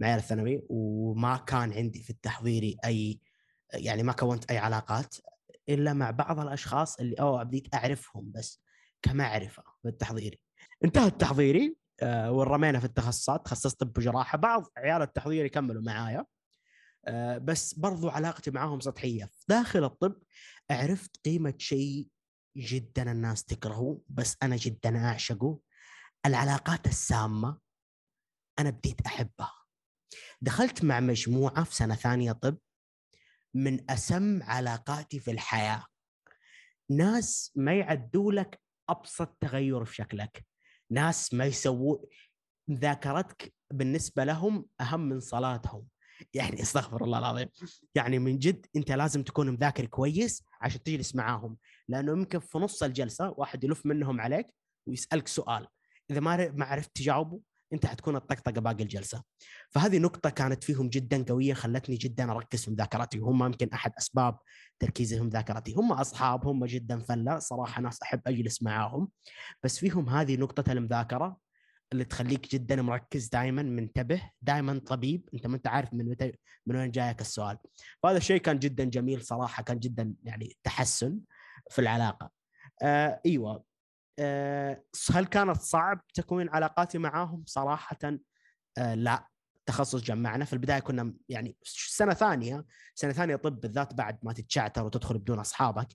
[0.00, 3.20] معيار الثانوي وما كان عندي في التحضيري أي
[3.74, 5.16] يعني ما كونت أي علاقات
[5.68, 8.62] إلا مع بعض الأشخاص اللي أو بديت أعرفهم بس
[9.02, 10.40] كمعرفة في التحضيري
[10.84, 16.24] انتهى التحضيري آه ورمينا في التخصصات تخصصت طب وجراحه بعض عيال التحضيري كملوا معايا.
[17.06, 19.30] آه بس برضو علاقتي معاهم سطحية.
[19.48, 20.14] داخل الطب
[20.70, 22.08] عرفت قيمة شيء
[22.56, 25.58] جدا الناس تكرهه بس أنا جدا أعشقه.
[26.26, 27.58] العلاقات السامة
[28.58, 29.52] أنا بديت أحبها.
[30.40, 32.58] دخلت مع مجموعة في سنة ثانية طب
[33.56, 35.84] من أسم علاقاتي في الحياة.
[36.90, 40.46] ناس ما يعدوا لك أبسط تغير في شكلك.
[40.90, 41.98] ناس ما يسووا
[42.70, 45.86] ذاكرتك بالنسبة لهم أهم من صلاتهم.
[46.34, 47.48] يعني استغفر الله العظيم.
[47.94, 51.56] يعني من جد أنت لازم تكون مذاكر كويس عشان تجلس معاهم.
[51.88, 54.46] لأنه يمكن في نص الجلسة واحد يلف منهم عليك
[54.86, 55.66] ويسألك سؤال.
[56.10, 57.40] إذا ما ما عرفت تجاوبه
[57.72, 59.22] أنت حتكون الطقطقة باقي الجلسة.
[59.70, 63.20] فهذه نقطة كانت فيهم جدا قوية خلتني جدا أركز في مذاكرتي.
[63.20, 64.38] وهم يمكن أحد أسباب
[64.78, 65.74] تركيزهم ذاكرتي.
[65.74, 67.38] هم أصحاب هم جدا فلة.
[67.38, 69.08] صراحة ناس أحب أجلس معاهم.
[69.62, 71.36] بس فيهم هذه نقطة المذاكرة
[71.92, 75.28] اللي تخليك جدا مركز دائما منتبه دائما طبيب.
[75.34, 76.32] أنت ما أنت عارف من متى
[76.66, 77.58] من وين جايك السؤال.
[78.02, 81.18] فهذا الشيء كان جدا جميل صراحة كان جدا يعني تحسن
[81.70, 82.30] في العلاقة.
[82.82, 83.75] آه إيوه.
[85.10, 87.98] هل كانت صعب تكوين علاقاتي معاهم؟ صراحة
[88.78, 89.26] آه لا.
[89.66, 90.44] تخصص جمعنا.
[90.44, 92.64] في البداية كنا يعني سنة ثانية
[92.94, 95.88] سنة ثانية طب بالذات بعد ما تتشعتر وتدخل بدون أصحابك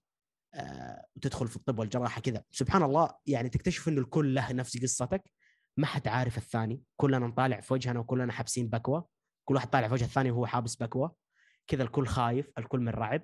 [0.54, 2.44] آه وتدخل في الطب والجراحة كذا.
[2.52, 5.32] سبحان الله يعني تكتشف إنه الكل له نفس قصتك.
[5.78, 6.84] ما حد عارف الثاني.
[6.98, 9.08] كلنا نطالع في وجهنا وكلنا حابسين بكوة.
[9.46, 11.16] كل واحد طالع في وجه الثاني وهو حابس بكوة.
[11.68, 13.22] كذا الكل خايف الكل من رعب.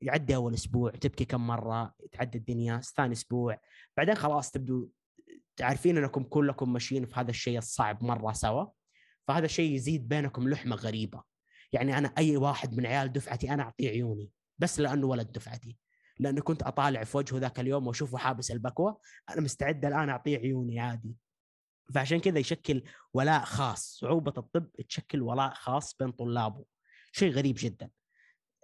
[0.00, 3.60] يعدي أول أسبوع تبكي كم مرة تعدي الدنيا ثاني أسبوع
[3.96, 4.88] بعدين خلاص تبدو
[5.56, 8.66] تعرفين إنكم كلكم ماشيين في هذا الشيء الصعب مرة سوا
[9.28, 11.22] فهذا الشيء يزيد بينكم لحمة غريبة.
[11.72, 15.76] يعني أنا أي واحد من عيال دفعتي أنا أعطيه عيوني بس لأنه ولد دفعتي.
[16.18, 20.80] لأنه كنت أطالع في وجهه ذاك اليوم وأشوفه حابس البكوة أنا مستعد الآن أعطيه عيوني
[20.80, 21.16] عادي.
[21.94, 22.82] فعشان كذا يشكل
[23.14, 26.64] ولاء خاص صعوبة الطب تشكل ولاء خاص بين طلابه.
[27.12, 27.90] شيء غريب جدا.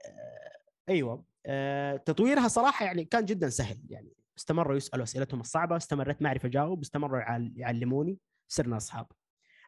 [0.07, 0.56] آه
[0.89, 1.25] أيوه.
[1.47, 3.79] آه تطويرها صراحة يعني كان جدا سهل.
[3.89, 7.21] يعني استمروا يسألوا أسئلتهم الصعبة استمرت ما أعرف أجاوب استمروا
[7.57, 8.19] يعلموني
[8.49, 9.07] صرنا أصحاب.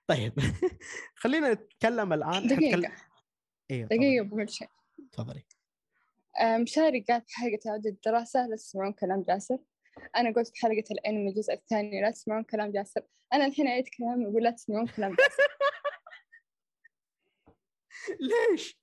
[0.07, 0.33] طيب
[1.23, 2.47] خلينا نتكلم الآن.
[2.47, 2.77] دقيقة.
[2.77, 2.93] حتكلم...
[3.71, 4.69] أيوه دقيقة بقول شيء.
[5.13, 5.45] تفضلي.
[6.61, 8.47] مشاري قال في حلقة تعدد الدراسة.
[8.47, 9.59] لا تسمعون كلام جاسر.
[10.17, 13.03] أنا قلت في حلقة الأنمي الجزء الثاني لا تسمعون كلام جاسر.
[13.33, 15.49] أنا الحين أعيد كلامي وأقول لا تسمعون كلام جاسر.
[18.51, 18.79] ليش؟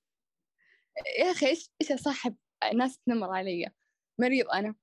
[1.18, 2.36] يا أخي إيش إيش أصاحب
[2.74, 3.70] ناس تنمر علي؟
[4.20, 4.74] مريض أنا.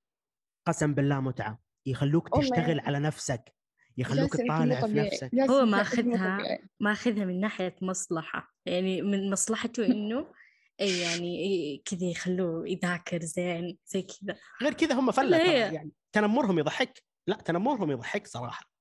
[0.67, 1.63] قسم بالله متعة.
[1.85, 3.55] يخلوك تشتغل على نفسك.
[3.97, 5.31] يخلوك تطالع في نفسك.
[5.49, 8.55] هو ماخذها ماخذها من ناحية مصلحة.
[8.65, 10.33] يعني من مصلحته إنه
[10.81, 14.37] إي يعني كذا يخلوه يذاكر زين زي كذا.
[14.61, 17.03] غير كذا هم فلة يعني تنمرهم يضحك.
[17.27, 18.71] لا تنمرهم يضحك صراحة.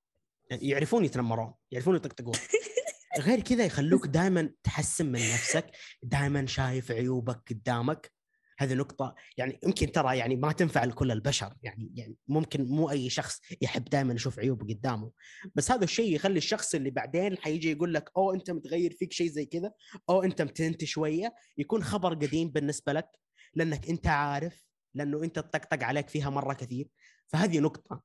[0.51, 2.35] يعني يعرفون يتنمرون يعرفون يطقطقون.
[3.19, 5.71] غير كذا يخلوك دائما تحسن من نفسك
[6.03, 8.13] دائما شايف عيوبك قدامك.
[8.59, 9.15] هذه نقطة.
[9.37, 11.55] يعني يمكن ترى يعني ما تنفع لكل البشر.
[11.63, 15.11] يعني يعني ممكن مو أي شخص يحب دائما يشوف عيوبه قدامه.
[15.55, 19.29] بس هذا الشيء يخلي الشخص اللي بعدين حيجي يقول لك أو أنت متغير فيك شيء
[19.29, 19.73] زي كذا.
[20.09, 21.35] أو أنت متنت شوية.
[21.59, 23.09] يكون خبر قديم بالنسبة لك
[23.55, 26.89] لأنك أنت عارف لأنه أنت تطقطق عليك فيها مرة كثير.
[27.29, 28.03] فهذه نقطة.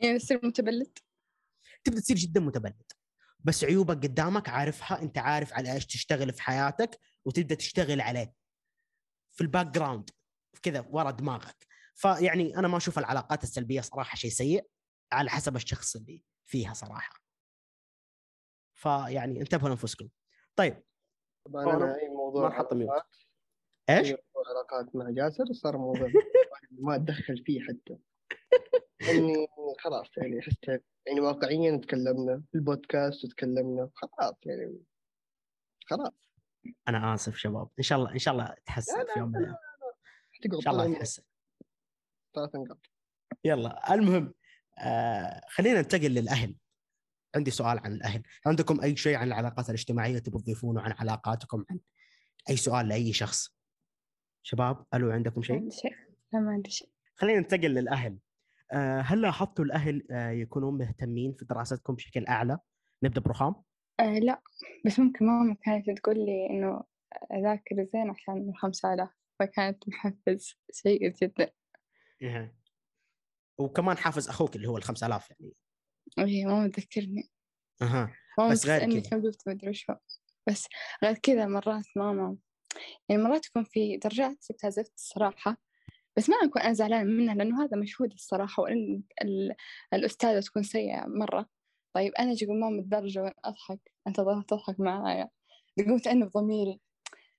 [0.00, 0.98] يعني تصير متبلد؟
[1.84, 2.92] تبدأ تصير جدا متبلد.
[3.44, 8.34] بس عيوبك قدامك عارفها انت عارف على إيش تشتغل في حياتك وتبدأ تشتغل عليه.
[9.30, 10.10] في ال background
[10.62, 11.66] كذا ورا دماغك.
[11.94, 14.66] فيعني أنا ما أشوف العلاقات السلبية صراحة شيء سيء
[15.12, 17.20] على حسب الشخص اللي فيها صراحة.
[18.74, 20.08] فيعني انتبهوا لأنفسكم.
[20.56, 20.82] طيب.
[21.46, 23.02] طبعا أنا أي موضوع ما نحط ميوت
[23.90, 24.14] إيش؟
[24.46, 26.08] علاقات مع جاسر صار موضوع
[26.70, 27.98] ما أتدخل فيه حتى.
[29.10, 29.46] إني
[29.78, 34.82] خلاص يعني حسيت يعني واقعيا تكلمنا في البودكاست وتكلمنا خلاص يعني
[35.86, 36.12] خلاص.
[36.88, 37.68] أنا آسف شباب.
[37.78, 39.56] إن شاء الله إن شاء الله تحسن في يوم من الأيام.
[40.54, 41.22] إن شاء الله تحسن.
[42.34, 42.78] ثلاث نقاط
[43.44, 44.34] يلا المهم
[44.78, 46.56] آه خلينا ننتقل للأهل.
[47.34, 48.22] عندي سؤال عن الأهل.
[48.46, 51.80] عندكم أي شيء عن العلاقات الاجتماعية تبغوا تضيفونه عن علاقاتكم عن
[52.50, 53.54] أي سؤال لأي شخص؟
[54.42, 55.96] شباب ألو عندكم شيء؟ عندي شيء؟
[56.32, 56.88] لا ما عندي شيء.
[57.16, 58.18] خلينا ننتقل للأهل.
[59.00, 62.58] هل لاحظتوا الأهل آه يكونون مهتمين في دراستكم بشكل أعلى؟
[63.02, 63.54] نبدأ برخام.
[64.00, 64.42] آه لا
[64.86, 66.84] بس ممكن ماما كانت تقول لي إنه
[67.32, 71.50] أذاكر زين عشان الخمسة آلاف فكانت محفز سيء جدا.
[72.22, 72.58] إيه.
[73.58, 75.52] وكمان حافز أخوك اللي هو ال 5000 يعني.
[76.18, 77.30] هي ماما تذكرني.
[77.82, 78.14] أها
[78.50, 79.10] بس غير كذا.
[79.10, 79.92] كم جبت مدري شو.
[80.48, 80.68] بس
[81.04, 82.36] غير كذا مرات ماما
[83.08, 85.56] يعني مرات يكون في درجات جبتها زفت الصراحة
[86.18, 89.54] بس ما أكون أنا زعلانة منها لأنه هذا مجهود الصراحة وإن ال-
[89.92, 91.48] الأستاذة تكون سيئة مرة.
[91.92, 95.28] طيب أنا أجي ماما الدرجة وين أضحك؟ أنت تضحك معايا.
[95.76, 96.80] تقوم تأنب ضميري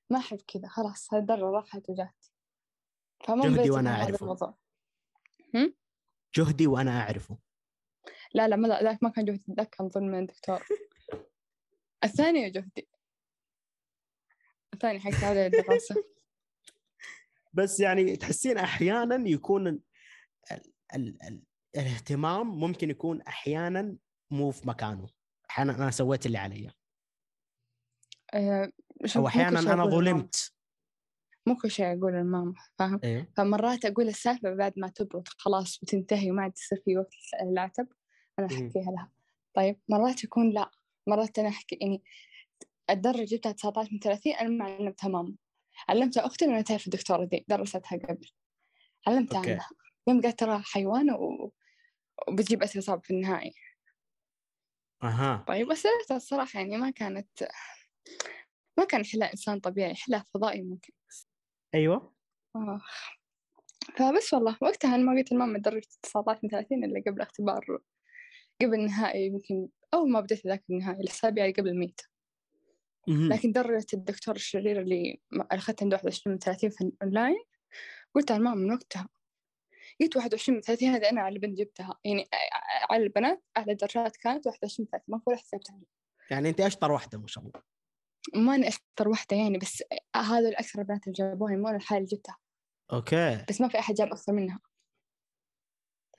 [0.09, 2.25] ما أحب كذا خلاص هاي الدرجة راحت وجات.
[3.27, 4.55] فما جهدي وأنا أعرفه.
[6.35, 7.37] جهدي وأنا أعرفه.
[8.33, 9.53] لا لا ما لا ذاك ما كان جهدي.
[9.57, 10.59] ذاك كان ظلم من الدكتور.
[12.03, 12.87] الثاني جهدي.
[14.73, 16.03] الثاني حق تعالى الدراسة.
[17.63, 19.81] بس يعني تحسين أحيانا يكون ال
[20.95, 21.43] ال ال
[21.75, 23.97] الاهتمام ممكن يكون أحيانا
[24.31, 25.07] مو في مكانه.
[25.49, 26.71] أحيانا أنا سويت اللي علي.
[28.33, 28.71] أه
[29.15, 29.85] أو أحيانا أنا.
[29.85, 30.53] ظلمت.
[31.47, 33.29] مو كل شيء أقول لماما فاهم؟ إيه.
[33.37, 37.87] فمرات أقول السالفة بعد ما تبرد خلاص وتنتهي وما عاد يصير في وقت العتب
[38.39, 38.47] أنا.
[38.47, 39.11] أحكيها لها.
[39.53, 40.71] طيب مرات يكون لا.
[41.07, 42.03] مرات أنا أحكي يعني
[42.89, 45.35] الدرجة جبتها 19 من 30 أنا ما علمتها ماما
[45.89, 48.29] علمتها أختي لأنها تعرف الدكتورة دي درستها قبل
[49.07, 49.51] علمتها أوكي.
[49.51, 49.69] عنها
[50.07, 51.53] يوم قالت ترى حيوان و...
[52.27, 53.51] وبتجيب أسئلة صعبة في النهاية
[55.03, 57.29] أها طيب أسئلتها الصراحة يعني ما كانت
[58.77, 60.93] ما كان يحلها إنسان طبيعي يحلها فضائي ممكن
[61.75, 62.13] أيوه
[62.55, 62.81] آه.
[63.97, 67.65] فبس والله وقتها أنا ما قلت لماما درجة 19 من 30 إلا قبل اختبار
[68.61, 72.01] قبل النهائي يمكن أول ما بديت أذاكر النهائي الأسابيع اللي قبل الميت.
[73.07, 77.43] لكن درجة الدكتور الشرير اللي أخذت عنده 21 من 30 في الأونلاين
[78.15, 79.09] قلت لماما من وقتها.
[80.01, 81.99] قلت 21 من 30 هذا أنا على البنت جبتها.
[82.05, 82.29] يعني
[82.89, 85.79] على البنات أعلى درجات كانت 21 من 30 ما في ولا حسبتها
[86.31, 87.61] يعني انت أشطر واحدة ما شاء الله.
[88.35, 89.83] ما أنا أشطر واحدة يعني بس
[90.15, 92.37] هذا الأكثر البنات اللي جابوها مو أنا الحالة اللي جبتها.
[92.93, 93.45] أوكي.
[93.49, 94.59] بس ما في أحد جاب أكثر منها.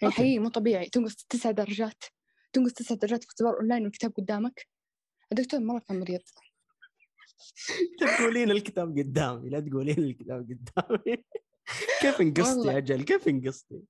[0.02, 0.16] يعني أوكي.
[0.16, 0.88] حقيقي مو طبيعي.
[0.88, 2.04] تنقص تسع درجات.
[2.52, 4.66] تنقص تسع درجات في اختبار أونلاين والكتاب قدامك.
[5.32, 6.20] الدكتور مرة كان مريض.
[8.00, 11.24] تقولين الكتاب قدامي لا تقولين الكتاب قدامي.
[12.02, 12.78] كيف انقصتي.
[12.78, 13.80] أجل؟ كيف انقصتي؟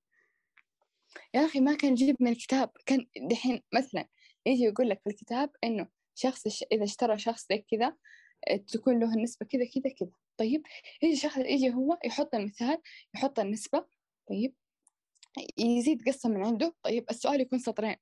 [1.35, 4.09] يا أخي ما كان يجيب من الكتاب كان دحين مثلا
[4.47, 7.97] يجي يقول لك في الكتاب إنه شخص إذا اشترى شخص زي كذا
[8.49, 10.11] آه، تكون له النسبة كذا كذا كذا.
[10.37, 10.63] طيب
[11.03, 12.79] يجي شخص يجي هو يحط المثال
[13.15, 13.87] يحط النسبة.
[14.29, 14.55] طيب
[15.59, 16.75] يزيد قصة من عنده.
[16.83, 17.97] طيب السؤال يكون سطرين.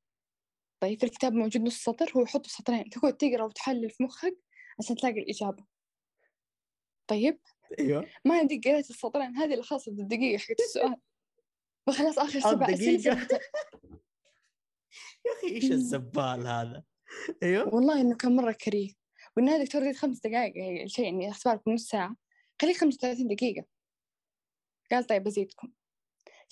[0.81, 2.91] طيب في الكتاب موجود نص سطر هو يحطه سطرين.
[2.91, 4.39] تقعد تقرأ وتحلل في مخك.
[4.79, 5.65] عشان تلاقي الإجابة.
[7.07, 7.41] طيب؟
[7.79, 8.07] أيوه.
[8.25, 10.97] ما عندي قريت السطرين هذه اللي خلصت الدقيقة حقت السؤال.
[11.87, 13.21] فخلاص آخر سبع أسئلة الدقيقة.
[13.21, 13.33] سبت-
[15.27, 16.83] يا أخي إيش الزبال هذا؟
[17.43, 17.75] أيوه.
[17.75, 18.93] والله إنه كان مرة كريه.
[19.37, 22.17] والنهاية الدكتور زيد خمس دقائق يعني الشيء يعني اختبارك نص ساعة.
[22.63, 23.67] خليه 35 دقيقة.
[24.91, 25.73] قال طيب بزيدكم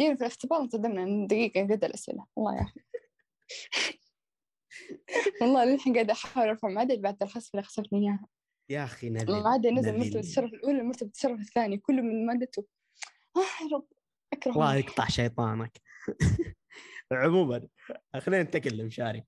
[0.01, 2.27] جينا في الاختبار انصدمنا إن دقيقة قد الأسئلة.
[2.37, 2.73] والله يا
[5.41, 8.27] والله للحين قاعدة أحاول أرفع معدل بعد الخصم اللي خسرتني إياها
[8.69, 10.01] يا أخي نبيل المعدل نزل نبيل.
[10.01, 12.67] مرتبة الشرف الأولى لمرتبة الشرف الثاني كله من مادته
[13.37, 13.87] آه يا رب
[14.33, 14.77] أكره الله.
[14.77, 15.81] يقطع شيطانك
[17.13, 17.69] عموما
[18.19, 19.25] خلينا ننتقل لمشاري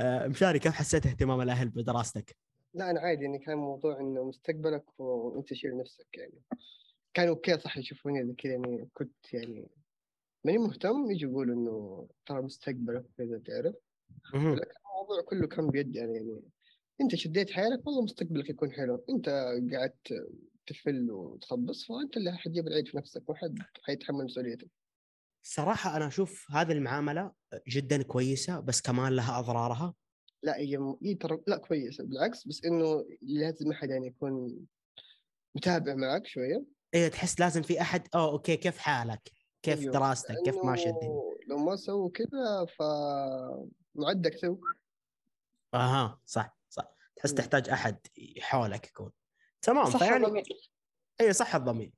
[0.00, 2.36] آه، مشاري كيف حسيت اهتمام الأهل بدراستك؟
[2.74, 6.42] لا أنا عادي يعني كان موضوع إنه مستقبلك وأنت شيل نفسك يعني
[7.14, 9.68] كانوا أوكي صح يشوفوني زي كذا يعني كنت يعني
[10.44, 13.74] ماني مهتم يجي يقولوا إنه ترى مستقبلك كذا تعرف.
[15.04, 16.42] الموضوع كله كان بيدي أنا يعني
[17.00, 19.28] أنت شديت حيلك والله مستقبلك يكون حلو أنت
[19.72, 19.92] قاعد
[20.66, 24.70] تفل وتخبص فأنت اللي حتجيب العيد في نفسك ما حد حيتحمل مسؤوليتك
[25.42, 27.32] صراحة أنا أشوف هذه المعاملة
[27.68, 29.94] جدا كويسة بس كمان لها أضرارها
[30.42, 34.64] لا هي هي ترى لا كويسة بالعكس بس إنه لازم أحد يعني يكون
[35.56, 39.30] متابع معك شوية إيه تحس لازم في أحد أوه أوكي كيف حالك؟
[39.62, 42.82] كيف أيوه، دراستك؟ كيف ماشية الدنيا؟ لو ما سووا كذا ف
[43.94, 44.56] معدك تو
[45.74, 46.94] أها صح صح.
[47.16, 47.34] تحس.
[47.34, 48.06] تحتاج أحد
[48.40, 49.12] حولك يكون.
[49.62, 50.44] تمام صح فيعني ضمير.
[51.20, 51.92] اي صح الضمير.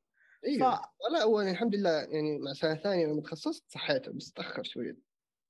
[0.47, 0.81] أيوه
[1.13, 4.97] لا هو يعني الحمد لله يعني مع سنة ثانية لما تخصصت صحيته بس تأخر شوية.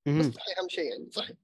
[0.06, 1.34] بس صحي أهم شيء يعني صحي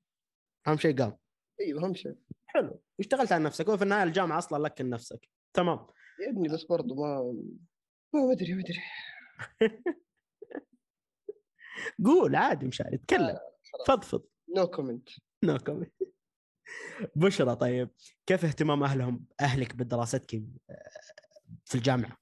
[0.69, 1.19] أهم شيء قام.
[1.61, 2.17] أيوه أهم شيء.
[2.47, 2.83] حلو.
[3.01, 3.69] اشتغلت على نفسك.
[3.69, 5.87] وفي النهاية الجامعة أصلا لك لنفسك تمام.
[6.21, 7.33] يا ابني بس برضو ما
[8.15, 8.83] ما ادري ما ادري
[12.05, 13.39] قول عادي مشاري اتكلم
[13.87, 14.25] فضفض.
[14.57, 15.09] no comment
[15.45, 15.93] no comment
[17.17, 17.91] بشرى طيب.
[18.27, 20.43] كيف اهتمام أهلهم أهلك بدراستك آه،
[21.65, 22.17] في الجامعة؟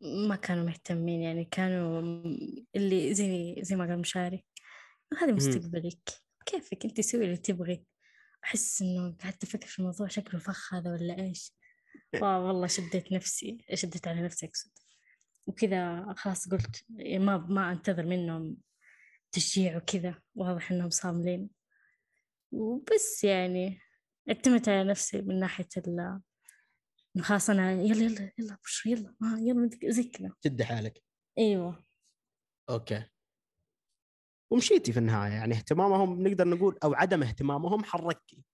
[0.00, 2.00] ما كانوا مهتمين يعني كانوا
[2.76, 4.44] اللي زي زي ما قال مشاري.
[5.20, 5.32] هذا.
[5.32, 6.08] مستقبلك.
[6.46, 7.84] كيفك؟ انت سوي اللي تبغي.
[8.44, 11.52] أحس إنه قعدت أفكر في الموضوع شكله فخ هذا ولا إيش؟
[12.22, 14.70] والله شديت نفسي شديت على نفسي أقصد.
[15.46, 18.56] وكذا خلاص قلت ما ما أنتظر منهم
[19.32, 20.14] تشجيع وكذا.
[20.34, 21.57] واضح إنهم صاملين.
[22.52, 23.78] وبس يعني
[24.28, 26.20] اعتمدت على نفسي من ناحية ال
[27.22, 31.02] خلاص أنا يلا يلا يلا بشر يلا آه يلا زي كذا تدي حالك.
[31.38, 31.84] أيوة.
[32.70, 33.04] أوكي.
[34.52, 38.44] ومشيتي في النهاية يعني اهتمامهم نقدر نقول أو عدم اهتمامهم حركي.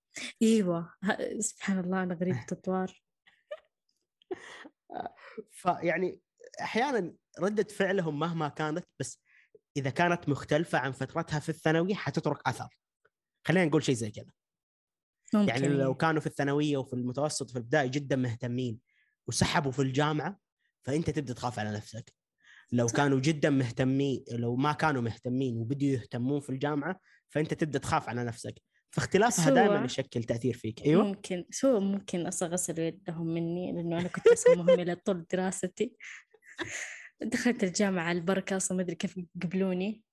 [0.42, 0.94] أيوة.
[1.04, 3.02] ه- سبحان الله أنا غريبة الأطوار
[5.50, 6.20] فيعني
[6.60, 9.22] أحيانا ردة فعلهم مهما كانت بس
[9.76, 12.68] إذا كانت مختلفة عن فترتها في الثانوي حتترك أثر.
[13.44, 14.30] خلينا نقول شيء زي كذا.
[15.34, 15.48] ممكن.
[15.48, 15.94] يعني لو.
[15.94, 18.78] كانوا في الثانوية وفي المتوسط وفي الابتدائي جدا مهتمين
[19.26, 20.38] وسحبوا في الجامعة
[20.82, 22.14] فأنت تبدأ تخاف على نفسك.
[22.72, 28.08] لو كانوا جدا مهتمين لو ما كانوا مهتمين وبدوا يهتمون في الجامعة فأنت تبدأ تخاف
[28.08, 28.54] على نفسك.
[28.90, 29.50] فاختلافها.
[29.50, 30.82] دائما يشكل تأثير فيك.
[30.82, 31.04] أيوه.
[31.04, 31.44] ممكن.
[31.50, 35.96] سو ممكن أصلا غسلوا يدهم مني لأنه أنا كنت أصلا مهملة طول دراستي.
[37.22, 40.03] دخلت الجامعة البركة أصلا ما أدري كيف قبلوني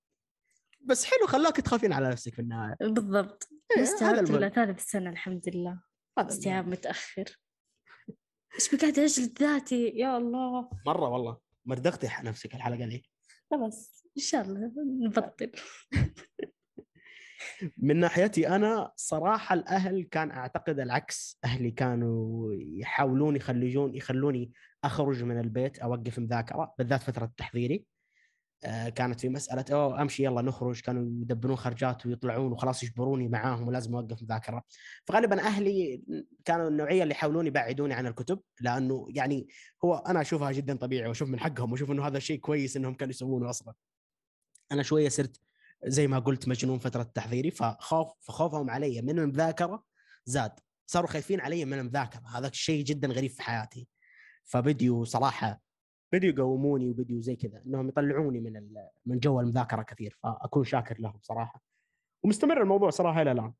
[0.85, 2.75] بس حلو خلاك تخافين على نفسك في النهاية.
[2.81, 3.49] بالضبط.
[3.77, 4.29] إيه، استوعبت.
[4.29, 5.81] إلا ثالث سنة؟ الحمد لله.
[6.17, 7.39] استيعاب متأخر.
[8.55, 10.69] إيش بقعد أجلد ذاتي؟ يا الله.
[10.85, 11.37] مرة والله.
[11.65, 13.05] مردغتي نفسك الحلقة دي.
[13.51, 14.71] خلاص إن شاء الله
[15.01, 15.51] نبطل.
[17.77, 21.39] من ناحيتي أنا صراحة الأهل كان أعتقد العكس.
[21.45, 24.51] أهلي كانوا يحاولون يخلجون يخلوني
[24.83, 27.90] أخرج من البيت أوقف مذاكرة بالذات فترة التحضيري آه،
[28.95, 30.81] كانت في مسألة أوه أمشي يلا نخرج.
[30.81, 34.63] كانوا يدبرون خرجات ويطلعون وخلاص يجبروني معاهم ولازم أوقف مذاكرة.
[35.05, 36.01] فغالبا أهلي
[36.45, 39.47] كانوا النوعية اللي يحاولون يبعدوني عن الكتب لأنه يعني
[39.85, 43.11] هو أنا أشوفها جدا طبيعي وأشوف من حقهم وأشوف إنه هذا شيء كويس إنهم كانوا
[43.11, 43.73] يسوونه أصلا.
[44.71, 45.41] أنا شوية صرت
[45.85, 49.83] زي ما قلت مجنون فترة تحضيري فخوف فخوفهم علي من المذاكرة
[50.25, 50.59] زاد.
[50.85, 52.21] صاروا خايفين علي من المذاكرة.
[52.37, 53.87] هذا الشيء جدا غريب في حياتي.
[54.43, 55.61] فبديوا صراحة
[56.13, 58.67] بديوا يقوموني وبديوا زي كذا إنهم يطلعوني من
[59.05, 61.61] من جو المذاكرة كثير فأكون شاكر لهم صراحة.
[62.23, 63.53] ومستمر الموضوع صراحة إلى الآن.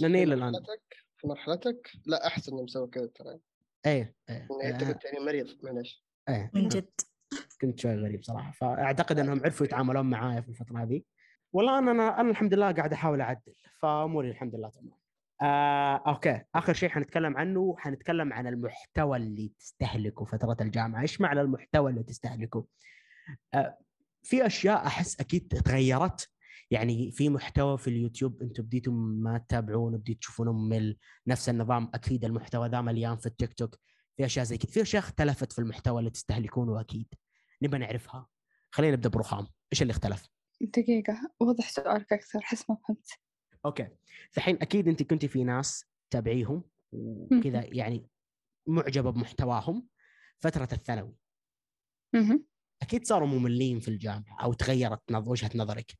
[0.00, 0.52] إلى الآن.
[0.52, 3.38] مرحلتك في مرحلتك؟ لا أحسن انهم سووا كذا ترى.
[3.86, 6.50] إيه إيه انت آه، كنت يعني مريض معلش إيه.
[6.54, 6.90] من جد.
[7.60, 11.02] كنت شوي غريب صراحة فأعتقد إنهم عرفوا يتعاملون معايا في الفترة هذه.
[11.52, 15.05] والله أنا أنا, أنا الحمد لله قاعد أحاول أعدل فأموري الحمد لله تمام.
[15.42, 16.42] آه، أوكي.
[16.54, 21.02] آخر شيء حنتكلم عنه حنتكلم عن المحتوى اللي تستهلكه فترة الجامعة.
[21.02, 22.66] إيش معنى المحتوى اللي تستهلكه؟
[23.54, 23.78] آه،
[24.22, 26.30] في أشياء أحس أكيد تغيرت.
[26.70, 31.90] يعني في محتوى في اليوتيوب أنتم بديتوا ما تتابعون بديتوا تشوفونه ممل نفس النظام.
[31.94, 33.78] أكيد المحتوى ذا مليان في التيك توك.
[34.16, 37.14] في أشياء زي كذا في أشياء اختلفت في المحتوى اللي تستهلكونه أكيد.
[37.62, 38.26] نبى نعرفها.
[38.70, 39.46] خلينا نبدأ برخام.
[39.72, 40.28] إيش اللي اختلف؟
[40.60, 41.30] دقيقة.
[41.40, 42.40] وضح سؤالك أكثر.
[42.42, 43.25] حس ما فهمت.
[43.64, 43.88] أوكي.
[44.36, 48.06] الحين أكيد انت كنت في ناس تابعيهم وكذا يعني
[48.66, 49.86] معجبة بمحتواهم
[50.38, 51.14] فترة الثانوي.
[52.82, 55.92] أكيد صاروا مملين في الجامعة أو تغيرت وجهة نظرك.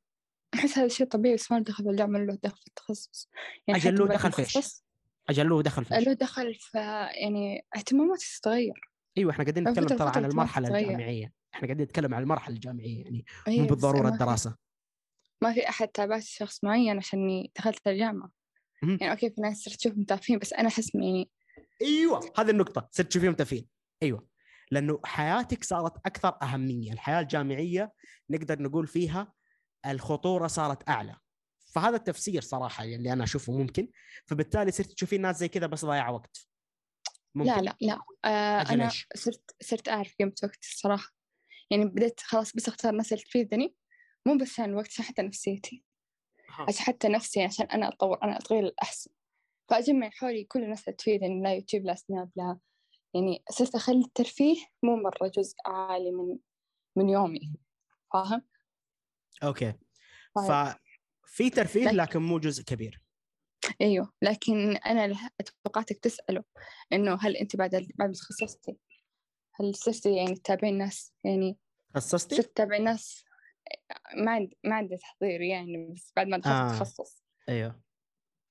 [0.55, 3.29] أحس هذا شيء طبيعي بس ما له دخل في الجامعة له دخل في التخصص.
[3.67, 4.85] يعني حتى له دخل في؟ التخصص
[5.29, 6.79] أجل له دخل في؟ له دخل في
[7.23, 8.91] يعني اهتماماتي تتغير.
[9.19, 10.79] أيوه إحنا قاعدين نتكلم ترى عن المرحلة.
[10.79, 11.33] الجامعية.
[11.55, 14.57] إحنا قاعدين نتكلم عن المرحلة الجامعية يعني مو بس بالضرورة الدراسة.
[15.43, 18.31] ما في أحد تابعت شخص معين عشان دخلت الجامعة.
[18.83, 21.31] يعني أوكي في ناس صرت تشوفهم تافهين بس أنا أحس يعني
[21.83, 23.69] أيوه هذه النقطة صرت تشوفيهم تافهين.
[24.03, 24.29] أيوه
[24.71, 26.93] لأنه حياتك صارت أكثر أهمية.
[26.93, 27.93] الحياة الجامعية
[28.31, 29.33] نقدر نقول فيها
[29.87, 31.17] الخطورة صارت أعلى.
[31.75, 33.89] فهذا التفسير صراحة اللي أنا أشوفه ممكن.
[34.27, 36.49] فبالتالي صرت تشوفين ناس زي كذا بس ضياع وقت.
[37.35, 37.51] ممكن.
[37.51, 37.77] لا لا.
[37.81, 41.13] لا آه أنا؟ صرت صرت أعرف قيمة وقتي الصراحة
[41.71, 43.77] يعني بديت خلاص بس أختار الناس اللي تفيدني.
[44.27, 45.85] مو بس عشان الوقت عشان حتى نفسيتي.
[46.59, 49.11] عشان حتى نفسي عشان أنا أتطور أنا أتغير للأحسن.
[49.69, 52.59] فأجمع حولي كل الناس اللي تفيدني لا يوتيوب لا سناب لا
[53.15, 56.39] يعني صرت أخلي الترفيه مو مرة جزء عالي من
[56.97, 57.55] من يومي.
[58.13, 58.43] فاهم؟
[59.43, 59.73] أوكي.
[60.37, 60.47] طيب.
[61.27, 63.03] ففي ترفيه لكن- مو جزء كبير.
[63.81, 64.13] أيوه.
[64.23, 65.31] لكن أنا
[65.65, 66.45] توقعتك تسأله
[66.93, 68.77] إنه هل أنت بعد بعد ما تخصصتي
[69.55, 71.59] هل صرتي يعني تتابعين ناس؟ يعني
[71.95, 73.25] خصصتي؟ صرت تتابعين ناس؟
[74.17, 76.69] ما عندي ما عندي تحضير يعني بس بعد ما دخلت آه.
[76.69, 77.81] تخصص أيوه.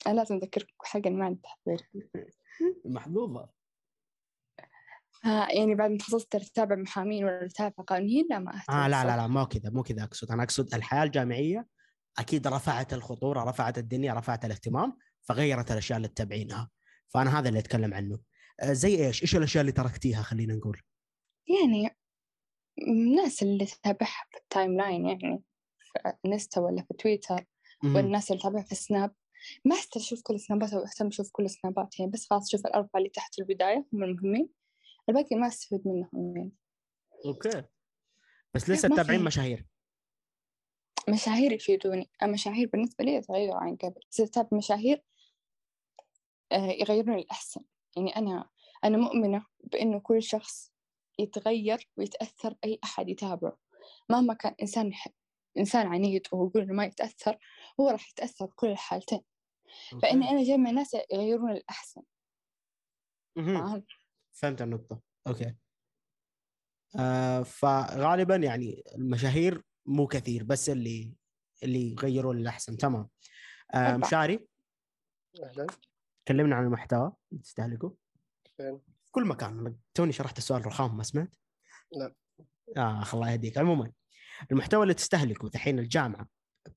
[0.07, 1.89] أنا لازم اذكرك حاجة إن ما عندي تحضير.
[2.85, 3.49] محظوظة.
[5.25, 9.03] آه يعني بعد ما تخصصت تتابع محامين ولا تتابع قانونيين لا ما أهتم آه لا
[9.03, 9.17] لا.
[9.17, 10.31] لا مو كذا مو كذا أقصد.
[10.31, 11.67] أنا أقصد الحياة الجامعية
[12.19, 16.69] أكيد رفعت الخطورة رفعت الدنيا رفعت الاهتمام فغيرت الأشياء اللي تتابعينها
[17.07, 18.19] فأنا هذا اللي أتكلم عنه.
[18.59, 20.81] آه زي إيش؟ إيش الأشياء اللي تركتيها خلينا نقول؟
[21.47, 21.97] يعني
[22.81, 25.43] الناس اللي تتابعها في ال timeline يعني
[25.79, 27.45] في انستا ولا في تويتر.
[27.83, 29.15] والناس اللي تتابعها في سناب
[29.65, 32.97] ما أحتاج أشوف كل السنابات أو أهتم أشوف كل السنابات يعني بس خلاص أشوف الأربعة
[32.97, 34.49] اللي تحت البداية هم المهمين.
[35.09, 36.51] الباقي ما أستفيد منهم يعني.
[37.25, 37.63] Okay.
[38.53, 39.23] بس لسه ما تتابعين.
[39.23, 39.65] مشاهير.
[41.09, 42.09] مشاهير يفيدوني.
[42.23, 44.01] المشاهير بالنسبة لي يتغيروا عن قبل.
[44.19, 45.03] إذا أتابع مشاهير
[46.51, 47.61] آه، يغيرون الأحسن
[47.97, 48.49] يعني أنا
[48.83, 50.71] أنا مؤمنة بأنه كل شخص
[51.19, 53.57] يتغير ويتأثر بأي أحد يتابعه.
[54.09, 55.07] مهما كان إنسان ح-
[55.57, 57.37] إنسان عنيد وهو يقول إنه ما يتأثر
[57.79, 59.21] هو راح يتأثر بكل الحالتين.
[60.01, 60.29] فإني okay.
[60.29, 62.01] أنا جمع ناس يغيرون الأحسن.
[64.31, 65.01] فهمت؟ النقطة.
[65.27, 65.55] أوكي.
[66.99, 71.13] آه فغالبا يعني المشاهير مو كثير بس اللي
[71.63, 73.09] اللي يغيروا للأحسن تمام.
[73.73, 73.97] آه.
[73.97, 74.47] مشاري؟
[75.43, 75.67] أهلا.
[76.25, 77.11] تكلمنا عن المحتوى.
[77.31, 77.95] اللي تستهلكه.
[78.57, 78.81] فين؟
[79.15, 79.75] كل مكان.
[79.93, 81.31] توني شرحت السؤال رخام ما سمعت؟
[81.91, 82.13] لا.
[82.77, 83.57] آه الله يهديك.
[83.57, 83.91] عموما
[84.51, 86.27] المحتوى اللي تستهلكه دحين الجامعة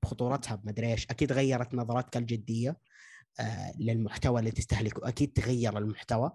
[0.03, 2.77] بخطورتها بمدري إيش أكيد غيرت نظرتك الجدية
[3.41, 5.09] آه للمحتوى اللي تستهلكه.
[5.09, 6.31] أكيد تغير المحتوى.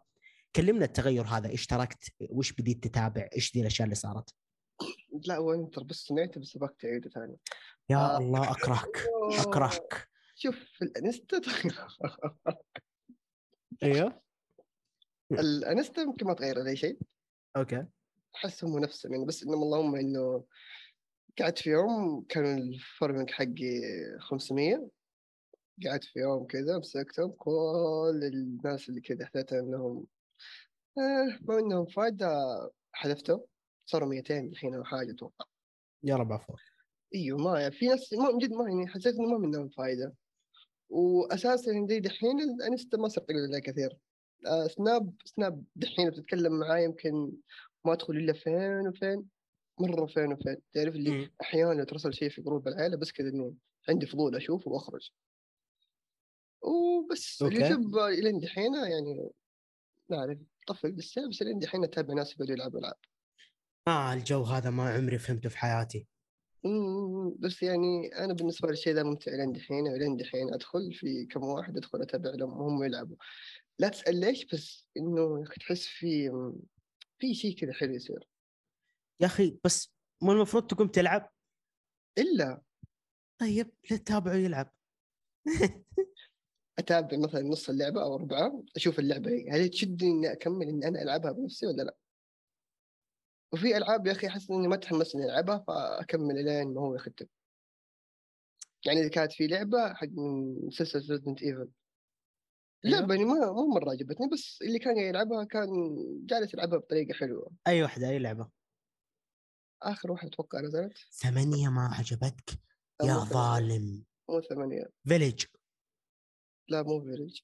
[0.55, 4.33] كلمنا التغير هذا إيش تركت؟ وش بديت تتابع؟ إيش دي الأشياء اللي صارت؟
[5.27, 7.37] لا وانت بس سمعت بس ابغاك تعيده ثاني
[7.89, 8.17] يا آه.
[8.17, 9.07] الله أكرهك.
[9.39, 10.09] أكرهك.
[10.35, 11.41] شوف الإنستا
[13.83, 14.23] إيوه.
[15.31, 16.99] الانستا يمكن ما تغير عليه شيء.
[17.57, 17.85] Okay.
[18.35, 20.45] احس هم نفسهم يعني بس انما اللهم إنه
[21.39, 23.81] قعدت في يوم كان ال following حقي
[24.19, 24.89] 500
[25.85, 30.07] قعدت في يوم كذا مسكتهم كل الناس اللي كذا حسيت إنهم
[30.97, 32.27] آه ما إنهم فايدة
[32.91, 33.45] حذفتهم.
[33.85, 35.45] صاروا 200 الحين أو حاجة أتوقع.
[36.03, 36.55] يا رب عفو
[37.15, 40.15] إيوه ما في ناس ما من جد ما يعني حسيت إنه ما منهم فايدة.
[40.89, 43.97] واساسا زي دحين الانستا ما صرت عليه كثير.
[44.67, 47.31] سناب سناب دحين بتتكلم معاه يمكن
[47.85, 49.25] ما ادخل إلا فين وفين
[49.79, 50.57] مرة فين وفين.
[50.73, 51.31] تعرف اللي.
[51.41, 53.53] أحيانا ترسل شيء في group العائلة بس كذا إنه
[53.89, 55.11] عندي فضول أشوفه وأخرج.
[56.61, 57.55] وبس Okay.
[57.55, 59.29] اليوتيوب الين دحين يعني
[60.09, 60.37] ما أعرف
[60.67, 62.97] طفل بس بس الين دحين أتابع ناس يقعدوا يلعبوا ألعاب.
[63.87, 66.07] آه الجو هذا ما عمري فهمته في حياتي.
[66.65, 71.25] أمم، بس يعني أنا بالنسبة لي الشيء ذا ممتع لين دحين ولين دحين أدخل في
[71.25, 73.15] كم واحد أدخل أتابع لهم وهم يلعبوا.
[73.79, 76.31] لا تسال ليش بس إنه تحس في
[77.19, 78.27] في شيء كذا حلو يصير.
[79.21, 81.31] يا أخي بس مو المفروض تقوم تلعب؟
[82.17, 82.61] إلا.
[83.41, 84.73] طيب لا تتابعه يلعب.
[86.79, 91.01] أتابع مثلا نص اللعبة أو ربعها أشوف اللعبة هي هل تشدني إني أكمل إني أنا
[91.01, 91.95] ألعبها بنفسي ولا لا؟
[93.53, 97.25] وفي ألعاب يا أخي أحس إني ما تحمس إني ألعبها فأكمل لين ما هو يختم.
[98.85, 101.69] يعني إذا كانت في لعبة حق من سلسله Resident Evil
[102.85, 105.69] اللعبه يعني ما مو مرة عجبتني بس اللي كان يلعبها كان
[106.25, 107.51] جالس يلعبها بطريقة حلوة.
[107.67, 108.49] أي واحدة أي لعبة.
[109.81, 110.97] آخر واحدة أتوقع نزلت.
[111.11, 112.49] ثمانية ما عجبتك؟
[113.03, 113.13] يا.
[113.13, 114.03] ظالم.
[114.29, 114.89] مو ثمانية.
[115.07, 115.45] Village
[116.69, 117.39] لا مو Village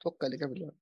[0.00, 0.72] أتوقع اللي قبلها.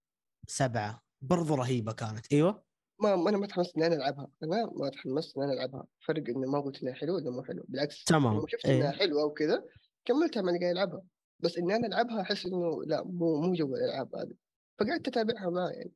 [0.47, 1.03] سبعة.
[1.21, 2.33] برضو رهيبة كانت.
[2.33, 2.65] أيوه.
[3.01, 4.29] ما ما أنا ما تحمست إني أنا ألعبها.
[4.43, 5.87] أنا ما تحمست إني أنا ألعبها.
[6.07, 7.65] فرق انه ما قلت إنها حلوة ولا مو حلوة.
[7.69, 8.33] بالعكس تمام.
[8.33, 8.77] لما شفت إيه.
[8.77, 9.65] إنها حلوة وكذا
[10.05, 11.03] كملتها مع اللي قاعد يلعبها
[11.41, 14.35] بس إني أنا ألعبها أحس إنه لا مو مو جو الألعاب هذه.
[14.79, 15.93] فقعدت أتابعها معاه يعني.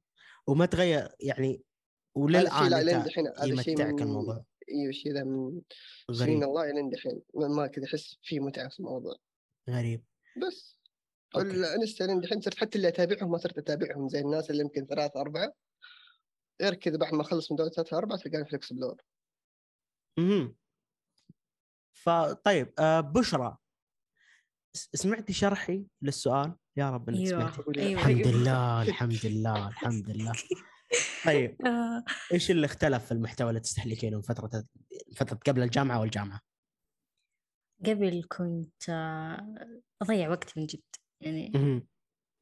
[0.47, 1.62] وما تغير يعني
[2.14, 4.45] وللآن لا لين دحين هذا الشيء الموضوع.
[4.70, 5.61] إيوه الشيء ذا من
[6.12, 9.16] سنين الله لين دحين ما- كذا أحس في متعة في الموضوع.
[9.70, 10.05] غريب.
[10.47, 10.78] بس.
[11.36, 15.20] الانستا لين دحين صرت حتى اللي أتابعهم ما صرت أتابعهم زي الناس اللي يمكن ثلاثة
[15.20, 15.53] أربعة.
[16.62, 19.03] غير كذا بعد ما اخلص من دورة ثلاثة أربعة تلقاني في ال explore
[20.18, 20.55] أها
[21.93, 23.57] فطيب آه بشرى.
[24.75, 27.62] سمعتي شرحي للسؤال؟ يا رب إنك سمعتي.
[27.79, 27.79] أيوه.
[27.79, 28.33] أيوه الحمد أيوة.
[28.33, 30.33] لله الحمد لله الحمد لله.
[31.25, 31.57] طيب.
[31.66, 34.64] آه، إيش اللي اختلف في المحتوى اللي تستهلكينه من فترة
[35.16, 36.41] فترة قبل الجامعة والجامعة؟
[37.87, 39.57] قبل كنت آه،
[40.03, 40.83] أضيع وقت من جد.
[41.20, 41.51] يعني.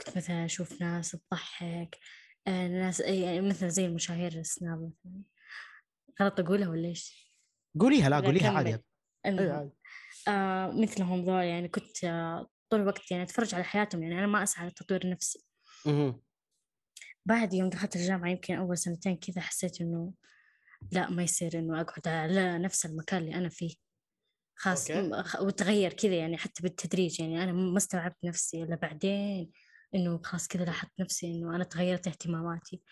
[0.01, 1.99] كنت مثلا أشوف ناس تضحك
[2.47, 5.23] آه، ناس يعني مثلا زي المشاهير السناب مثلا.
[6.23, 7.31] غلط أقولها ولا إيش؟
[7.81, 9.71] قوليها لا قوليها أيوة عادي.
[10.29, 14.43] آه مثلهم ذول يعني كنت آه طول الوقت يعني أتفرج على حياتهم يعني أنا ما
[14.43, 15.45] أسعى لتطوير نفسي.
[17.27, 20.13] بعد يوم دخلت الجامعة يمكن أول سنتين كذا حسيت إنه
[20.93, 23.75] لا ما يصير إنه أقعد على نفس المكان اللي أنا فيه.
[24.57, 24.91] خاص
[25.41, 29.51] وتغير كذا يعني حتى بالتدريج يعني أنا ما استوعبت نفسي إلا بعدين
[29.95, 32.83] إنه خلاص كذا لاحظت نفسي إنه أنا تغيرت اهتماماتي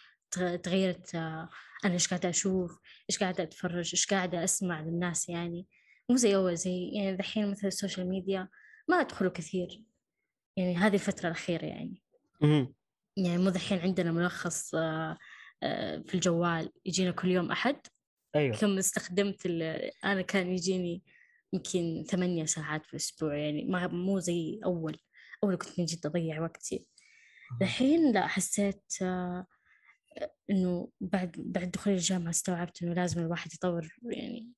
[0.62, 1.48] تغيرت آه،
[1.84, 2.78] أنا إيش قاعدة أشوف
[3.10, 5.66] إيش قاعدة أتفرج إيش قاعدة أسمع للناس يعني.
[6.10, 8.48] مو زي أول زي يعني دحين مثل ال social media
[8.88, 9.84] ما أدخله كثير.
[10.56, 12.02] يعني هذه الفترة الأخيرة يعني.
[13.16, 15.18] يعني مو دحين عندنا ملخص آه،
[16.06, 17.80] في الجوال يجينا كل يوم أحد.
[18.36, 18.56] أيوه.
[18.56, 19.46] كم استخدمت
[20.04, 21.02] أنا كان يجيني
[21.52, 23.36] يمكن ثمانية ساعات في الأسبوع.
[23.36, 24.98] يعني ما مو زي أول.
[25.44, 26.86] أول كنت من جد أضيع وقتي.
[27.62, 29.46] الحين لا حسيت آه،
[30.50, 34.52] إنه بعد بعد دخولي الجامعة استوعبت إنه لازم الواحد يطور يعني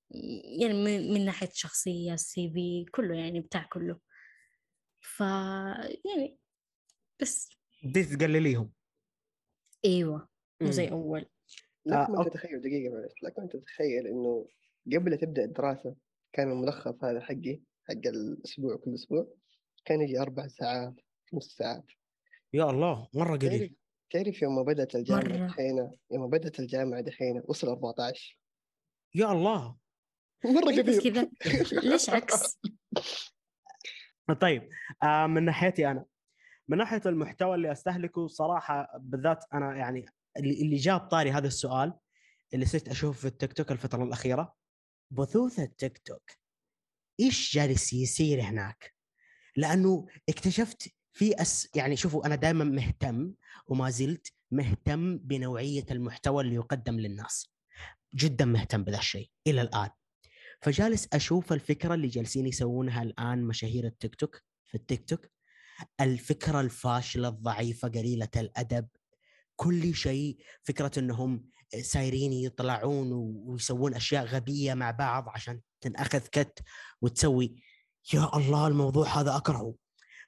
[0.61, 4.00] يعني من, من ناحية شخصية السي في كله يعني بتاع كله.
[5.00, 6.38] ف يعني
[7.22, 7.50] بس.
[7.84, 8.72] بديت تقلليهم.
[9.84, 10.28] إيوه
[10.61, 11.26] مو زي أول.
[11.86, 14.46] لكن انت تتخيل دقيقة معلش لكن انت تتخيل إنه
[14.94, 15.96] قبل تبدأ الدراسة
[16.32, 19.34] كان الملخص هذا حقي حق الأسبوع كل أسبوع
[19.84, 20.94] كان يجي أربع ساعات
[21.32, 21.84] خمس ساعات
[22.52, 23.76] يا الله مرة قليل.
[24.11, 28.40] تعرف يوم بدأت الجامعة دحين يوم بدأت الجامعة دحين وصل 14
[29.14, 29.76] يا الله.
[30.55, 31.30] مرة كثير كذا.
[31.91, 32.61] ليش عكس؟
[34.41, 34.68] طيب
[35.03, 36.05] آه من ناحيتي أنا.
[36.70, 41.95] من ناحية المحتوى اللي أستهلكه صراحة بالذات أنا يعني اللي جاب طاري هذا السؤال
[42.55, 44.55] اللي صرت أشوفه في التيك توك الفترة الأخيرة
[45.11, 46.30] بثوث التيك توك.
[47.20, 48.95] إيش جالس يصير هناك؟
[49.57, 53.34] لأنه اكتشفت في أس يعني شوفوا أنا دائما مهتم
[53.66, 57.55] وما زلت مهتم بنوعية المحتوى اللي يقدم للناس.
[58.14, 59.91] جدا مهتم بذا الشيء إلى الآن.
[60.62, 65.26] فجالس أشوف الفكرة اللي جالسين يسوونها الآن مشاهير التيك توك في التيك توك.
[66.00, 68.88] الفكرة الفاشلة الضعيفة قليلة الأدب.
[69.56, 71.44] كل شيء فكرة إنهم
[71.80, 76.62] سايرين يطلعون ويسوون أشياء غبية مع بعض عشان تنأخذ كت
[77.02, 77.62] وتسوي.
[78.14, 79.74] يا الله الموضوع هذا أكرهه.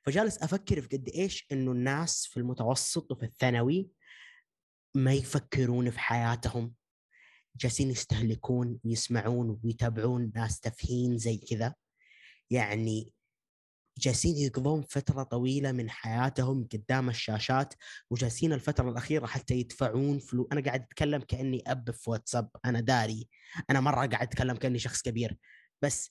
[0.02, 3.88] فجالس أفكر في قد إيش إنه الناس في المتوسط وفي الثانوي
[4.94, 6.74] ما يفكرون في حياتهم.
[7.57, 11.74] جالسين يستهلكون ويسمعون ويتابعون ناس تافهين زي كذا.
[12.50, 13.12] يعني
[13.98, 17.74] جالسين يقضون فترة طويلة من حياتهم قدام الشاشات
[18.11, 23.28] وجالسين الفترة الأخيرة حتى يدفعون فلوس أنا قاعد أتكلم كأني أب في واتساب أنا داري.
[23.70, 25.38] أنا مرة قاعد أتكلم كأني شخص كبير.
[25.82, 26.11] بس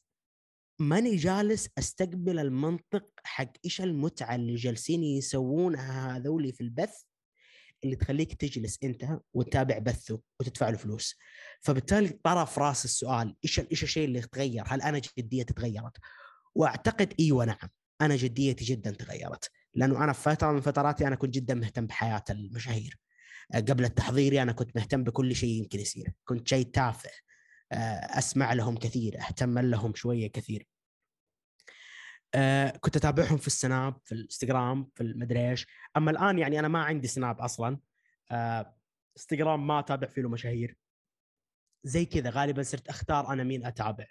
[0.80, 7.02] ماني جالس أستقبل المنطق حق إيش المتعة اللي جالسين يسوونها هذولي في البث.
[7.84, 11.16] اللي تخليك تجلس أنت وتتابع بثه وتدفع له فلوس.
[11.62, 15.98] فبالتالي طرى في راس السؤال إيش إيش الشيء اللي تغير؟ هل أنا جديتي تغيرت؟
[16.56, 17.70] وأعتقد إيوه نعم
[18.02, 19.52] أنا جديتي جدا تغيرت.
[19.74, 22.98] لأنه أنا في فترة من فتراتي أنا كنت جدا مهتم بحياة المشاهير.
[23.54, 26.12] قبل التحضيري أنا كنت مهتم بكل شيء يمكن يصير.
[26.26, 27.10] كنت شيء تافه.
[27.72, 30.68] أسمع لهم كثير أهتم لهم شوية كثير.
[32.36, 35.68] آه كنت أتابعهم في السناب في الإنستغرام في المدري إيش.
[35.98, 37.80] أما الآن يعني أنا ما عندي سناب أصلا.
[38.32, 38.76] آه
[39.18, 40.78] إنستغرام ما أتابع فيه مشاهير.
[41.84, 44.06] زي كذا غالبا صرت أختار أنا مين أتابع.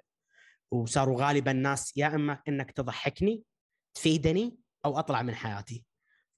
[0.71, 3.45] وصاروا غالبا الناس يا إما إنك تضحكني
[3.95, 5.85] تفيدني أو أطلع من حياتي.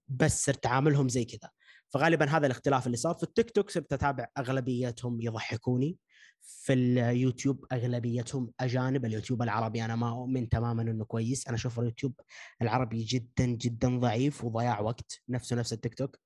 [0.08, 1.50] بس صرت عاملهم زي كذا.
[1.88, 3.14] فغالبا هذا الاختلاف اللي صار.
[3.14, 5.96] في التيك توك صرت أتابع أغلبيتهم يضحكوني.
[6.42, 11.46] في اليوتيوب أغلبيتهم أجانب اليوتيوب العربي أنا ما أؤمن تماما إنه كويس.
[11.46, 12.20] أنا أشوف اليوتيوب
[12.62, 16.18] العربي جدا جدا ضعيف وضياع وقت نفسه نفس التيك توك.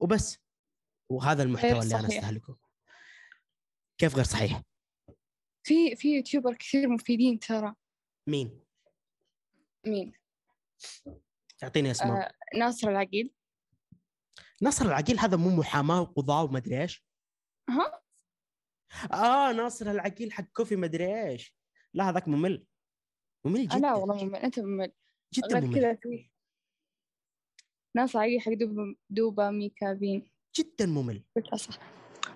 [0.00, 0.38] وبس.
[1.10, 2.58] وهذا المحتوى اللي أنا أستهلكه.
[3.98, 4.62] كيف غير صحيح؟
[5.62, 7.74] في في YouTuber كثير مفيدين ترى.
[8.28, 8.60] مين؟
[9.86, 10.12] مين؟
[11.58, 13.34] تعطيني اسماء آه ناصر العقيل.
[14.62, 17.04] ناصر العقيل هذا مو محاماة وقضاء ومدري إيش.
[17.70, 18.00] ها
[19.12, 21.56] آه ناصر العقيل حق coffee مدري إيش.
[21.94, 22.66] لا هذاك ممل.
[23.44, 23.78] ممل جدا.
[23.78, 24.92] لا والله ممل أنت ممل.
[25.34, 25.74] جدا ممل.
[25.74, 26.30] كذا في
[27.96, 31.24] ناصر العقيل حق دوبا, دوبا ميكافين جدا ممل.
[31.54, 31.78] صح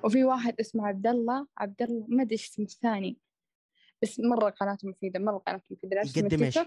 [0.04, 1.46] وفي واحد اسمه عبد الله.
[1.58, 3.20] عبد الله ما أدري اسمه الثاني.
[4.02, 6.00] بس مرة قناته مفيدة مرة قناته مفيدة.
[6.00, 6.58] يقدم إيش؟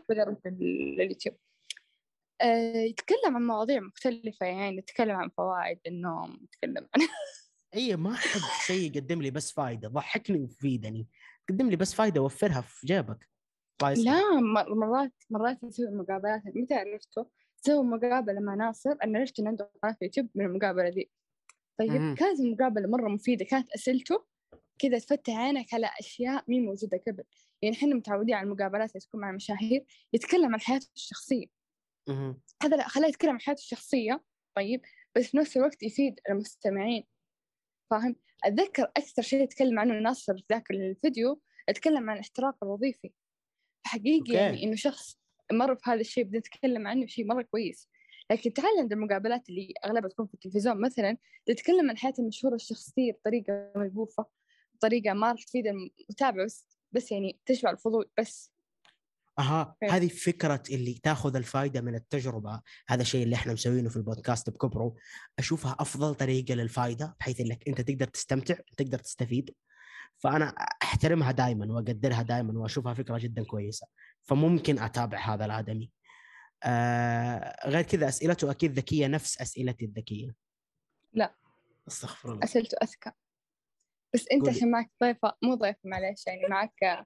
[0.50, 1.36] اليوتيوب.
[2.42, 7.02] آه يتكلم عن مواضيع مختلفة يعني يتكلم عن فوائد النوم يتكلم عن
[7.76, 11.08] اي ما أحب شيء يقدم لي بس فايدة ضحكني وفيدني
[11.50, 13.30] قدم لي بس فايدة وفرها في جيبك.
[13.82, 14.22] لا
[14.70, 16.42] مرات مرات يسوي مقابلات.
[16.46, 18.96] متى عرفته؟ سوى مقابلة مع ناصر.
[19.04, 21.12] أنا عرفت إنه عنده قناة في يوتيوب من المقابلة دي.
[21.80, 22.16] طيب مم.
[22.16, 23.46] كانت المقابلة مرة مفيدة.
[23.46, 24.26] كانت أسئلته
[24.80, 27.24] كذا تفتح عينك على أشياء مين موجودة قبل.
[27.62, 31.46] يعني إحنا متعودين على المقابلات اللي تكون مع المشاهير يتكلم عن حياته الشخصية.
[32.64, 34.24] هذا لا خلاه يتكلم عن حياته الشخصية.
[34.56, 34.82] طيب
[35.16, 37.04] بس في نفس الوقت يفيد المستمعين.
[37.90, 43.12] فاهم؟ أتذكر أكثر شيء يتكلم عنه ناصر في ذاك الفيديو أتكلم عن الاحتراق الوظيفي.
[43.86, 45.20] حقيقي يعني إنه شخص
[45.52, 47.90] مر في هذا الشيء بدنا نتكلم عنه شيء مرة كويس.
[48.32, 53.12] لكن تعال عند المقابلات اللي أغلبها تكون في التلفزيون مثلا تتكلم عن حياة المشهورة الشخصية
[53.12, 54.26] بطريقة ملبوفة
[54.76, 58.55] بطريقة ما راح تفيد المتابع بس بس يعني تشبع الفضول بس.
[59.40, 64.50] أها؟ هذه فكرة اللي تاخذ الفائده من التجربة هذا الشيء اللي إحنا مسوينه في البودكاست
[64.50, 64.96] بكبره
[65.40, 69.56] أشوفها أفضل طريقة للفائده بحيث إنك أنت تقدر تستمتع تقدر تستفيد.
[70.18, 70.46] فأنا
[70.84, 73.88] أحترمها دائما وأقدرها دائما وأشوفها فكرة جدا كويسة.
[74.24, 75.92] فممكن أتابع هذا الآدمي.
[76.64, 80.36] آه غير كذا اسئلته أكيد ذكية نفس اسئلتي الذكية.
[81.14, 81.36] لا.
[81.88, 82.44] أستغفر الله.
[82.44, 83.12] أسئلته أذكى.
[84.14, 84.58] بس أنت قولي.
[84.58, 87.06] عشان معك ضيفة مو ضيفة معليش يعني معك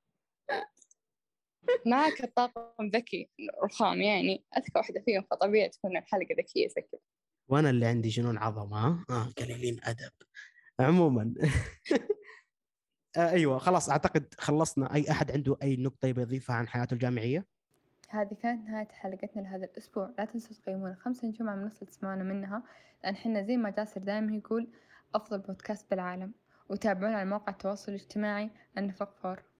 [1.85, 3.29] معك الطاقم ذكي
[3.63, 4.43] رخام يعني.
[4.57, 7.01] أذكى واحدة فيهم فطبيعي تكون الحلقة ذكية زي كذا.
[7.47, 10.11] وأنا اللي عندي جنون عظمه ها؟ آه قليلين أدب.
[10.79, 11.33] عموما.
[13.17, 14.95] آه أيوه خلاص أعتقد خلصنا.
[14.95, 17.45] أي أحد عنده أي نقطة يبي يضيفها عن حياته الجامعية؟
[18.09, 20.13] هذه كانت نهاية حلقتنا لهذا الأسبوع.
[20.17, 20.95] لا تنسوا تقيمونا.
[20.95, 22.63] خمسة نجوم على منصة تسمعونا منها
[23.03, 24.67] لأن حنا زي ما جاسر دائما يقول
[25.15, 26.33] أفضل بودكاست بالعالم.
[26.69, 29.43] وتابعونا على مواقع التواصل الاجتماعي النفق فور.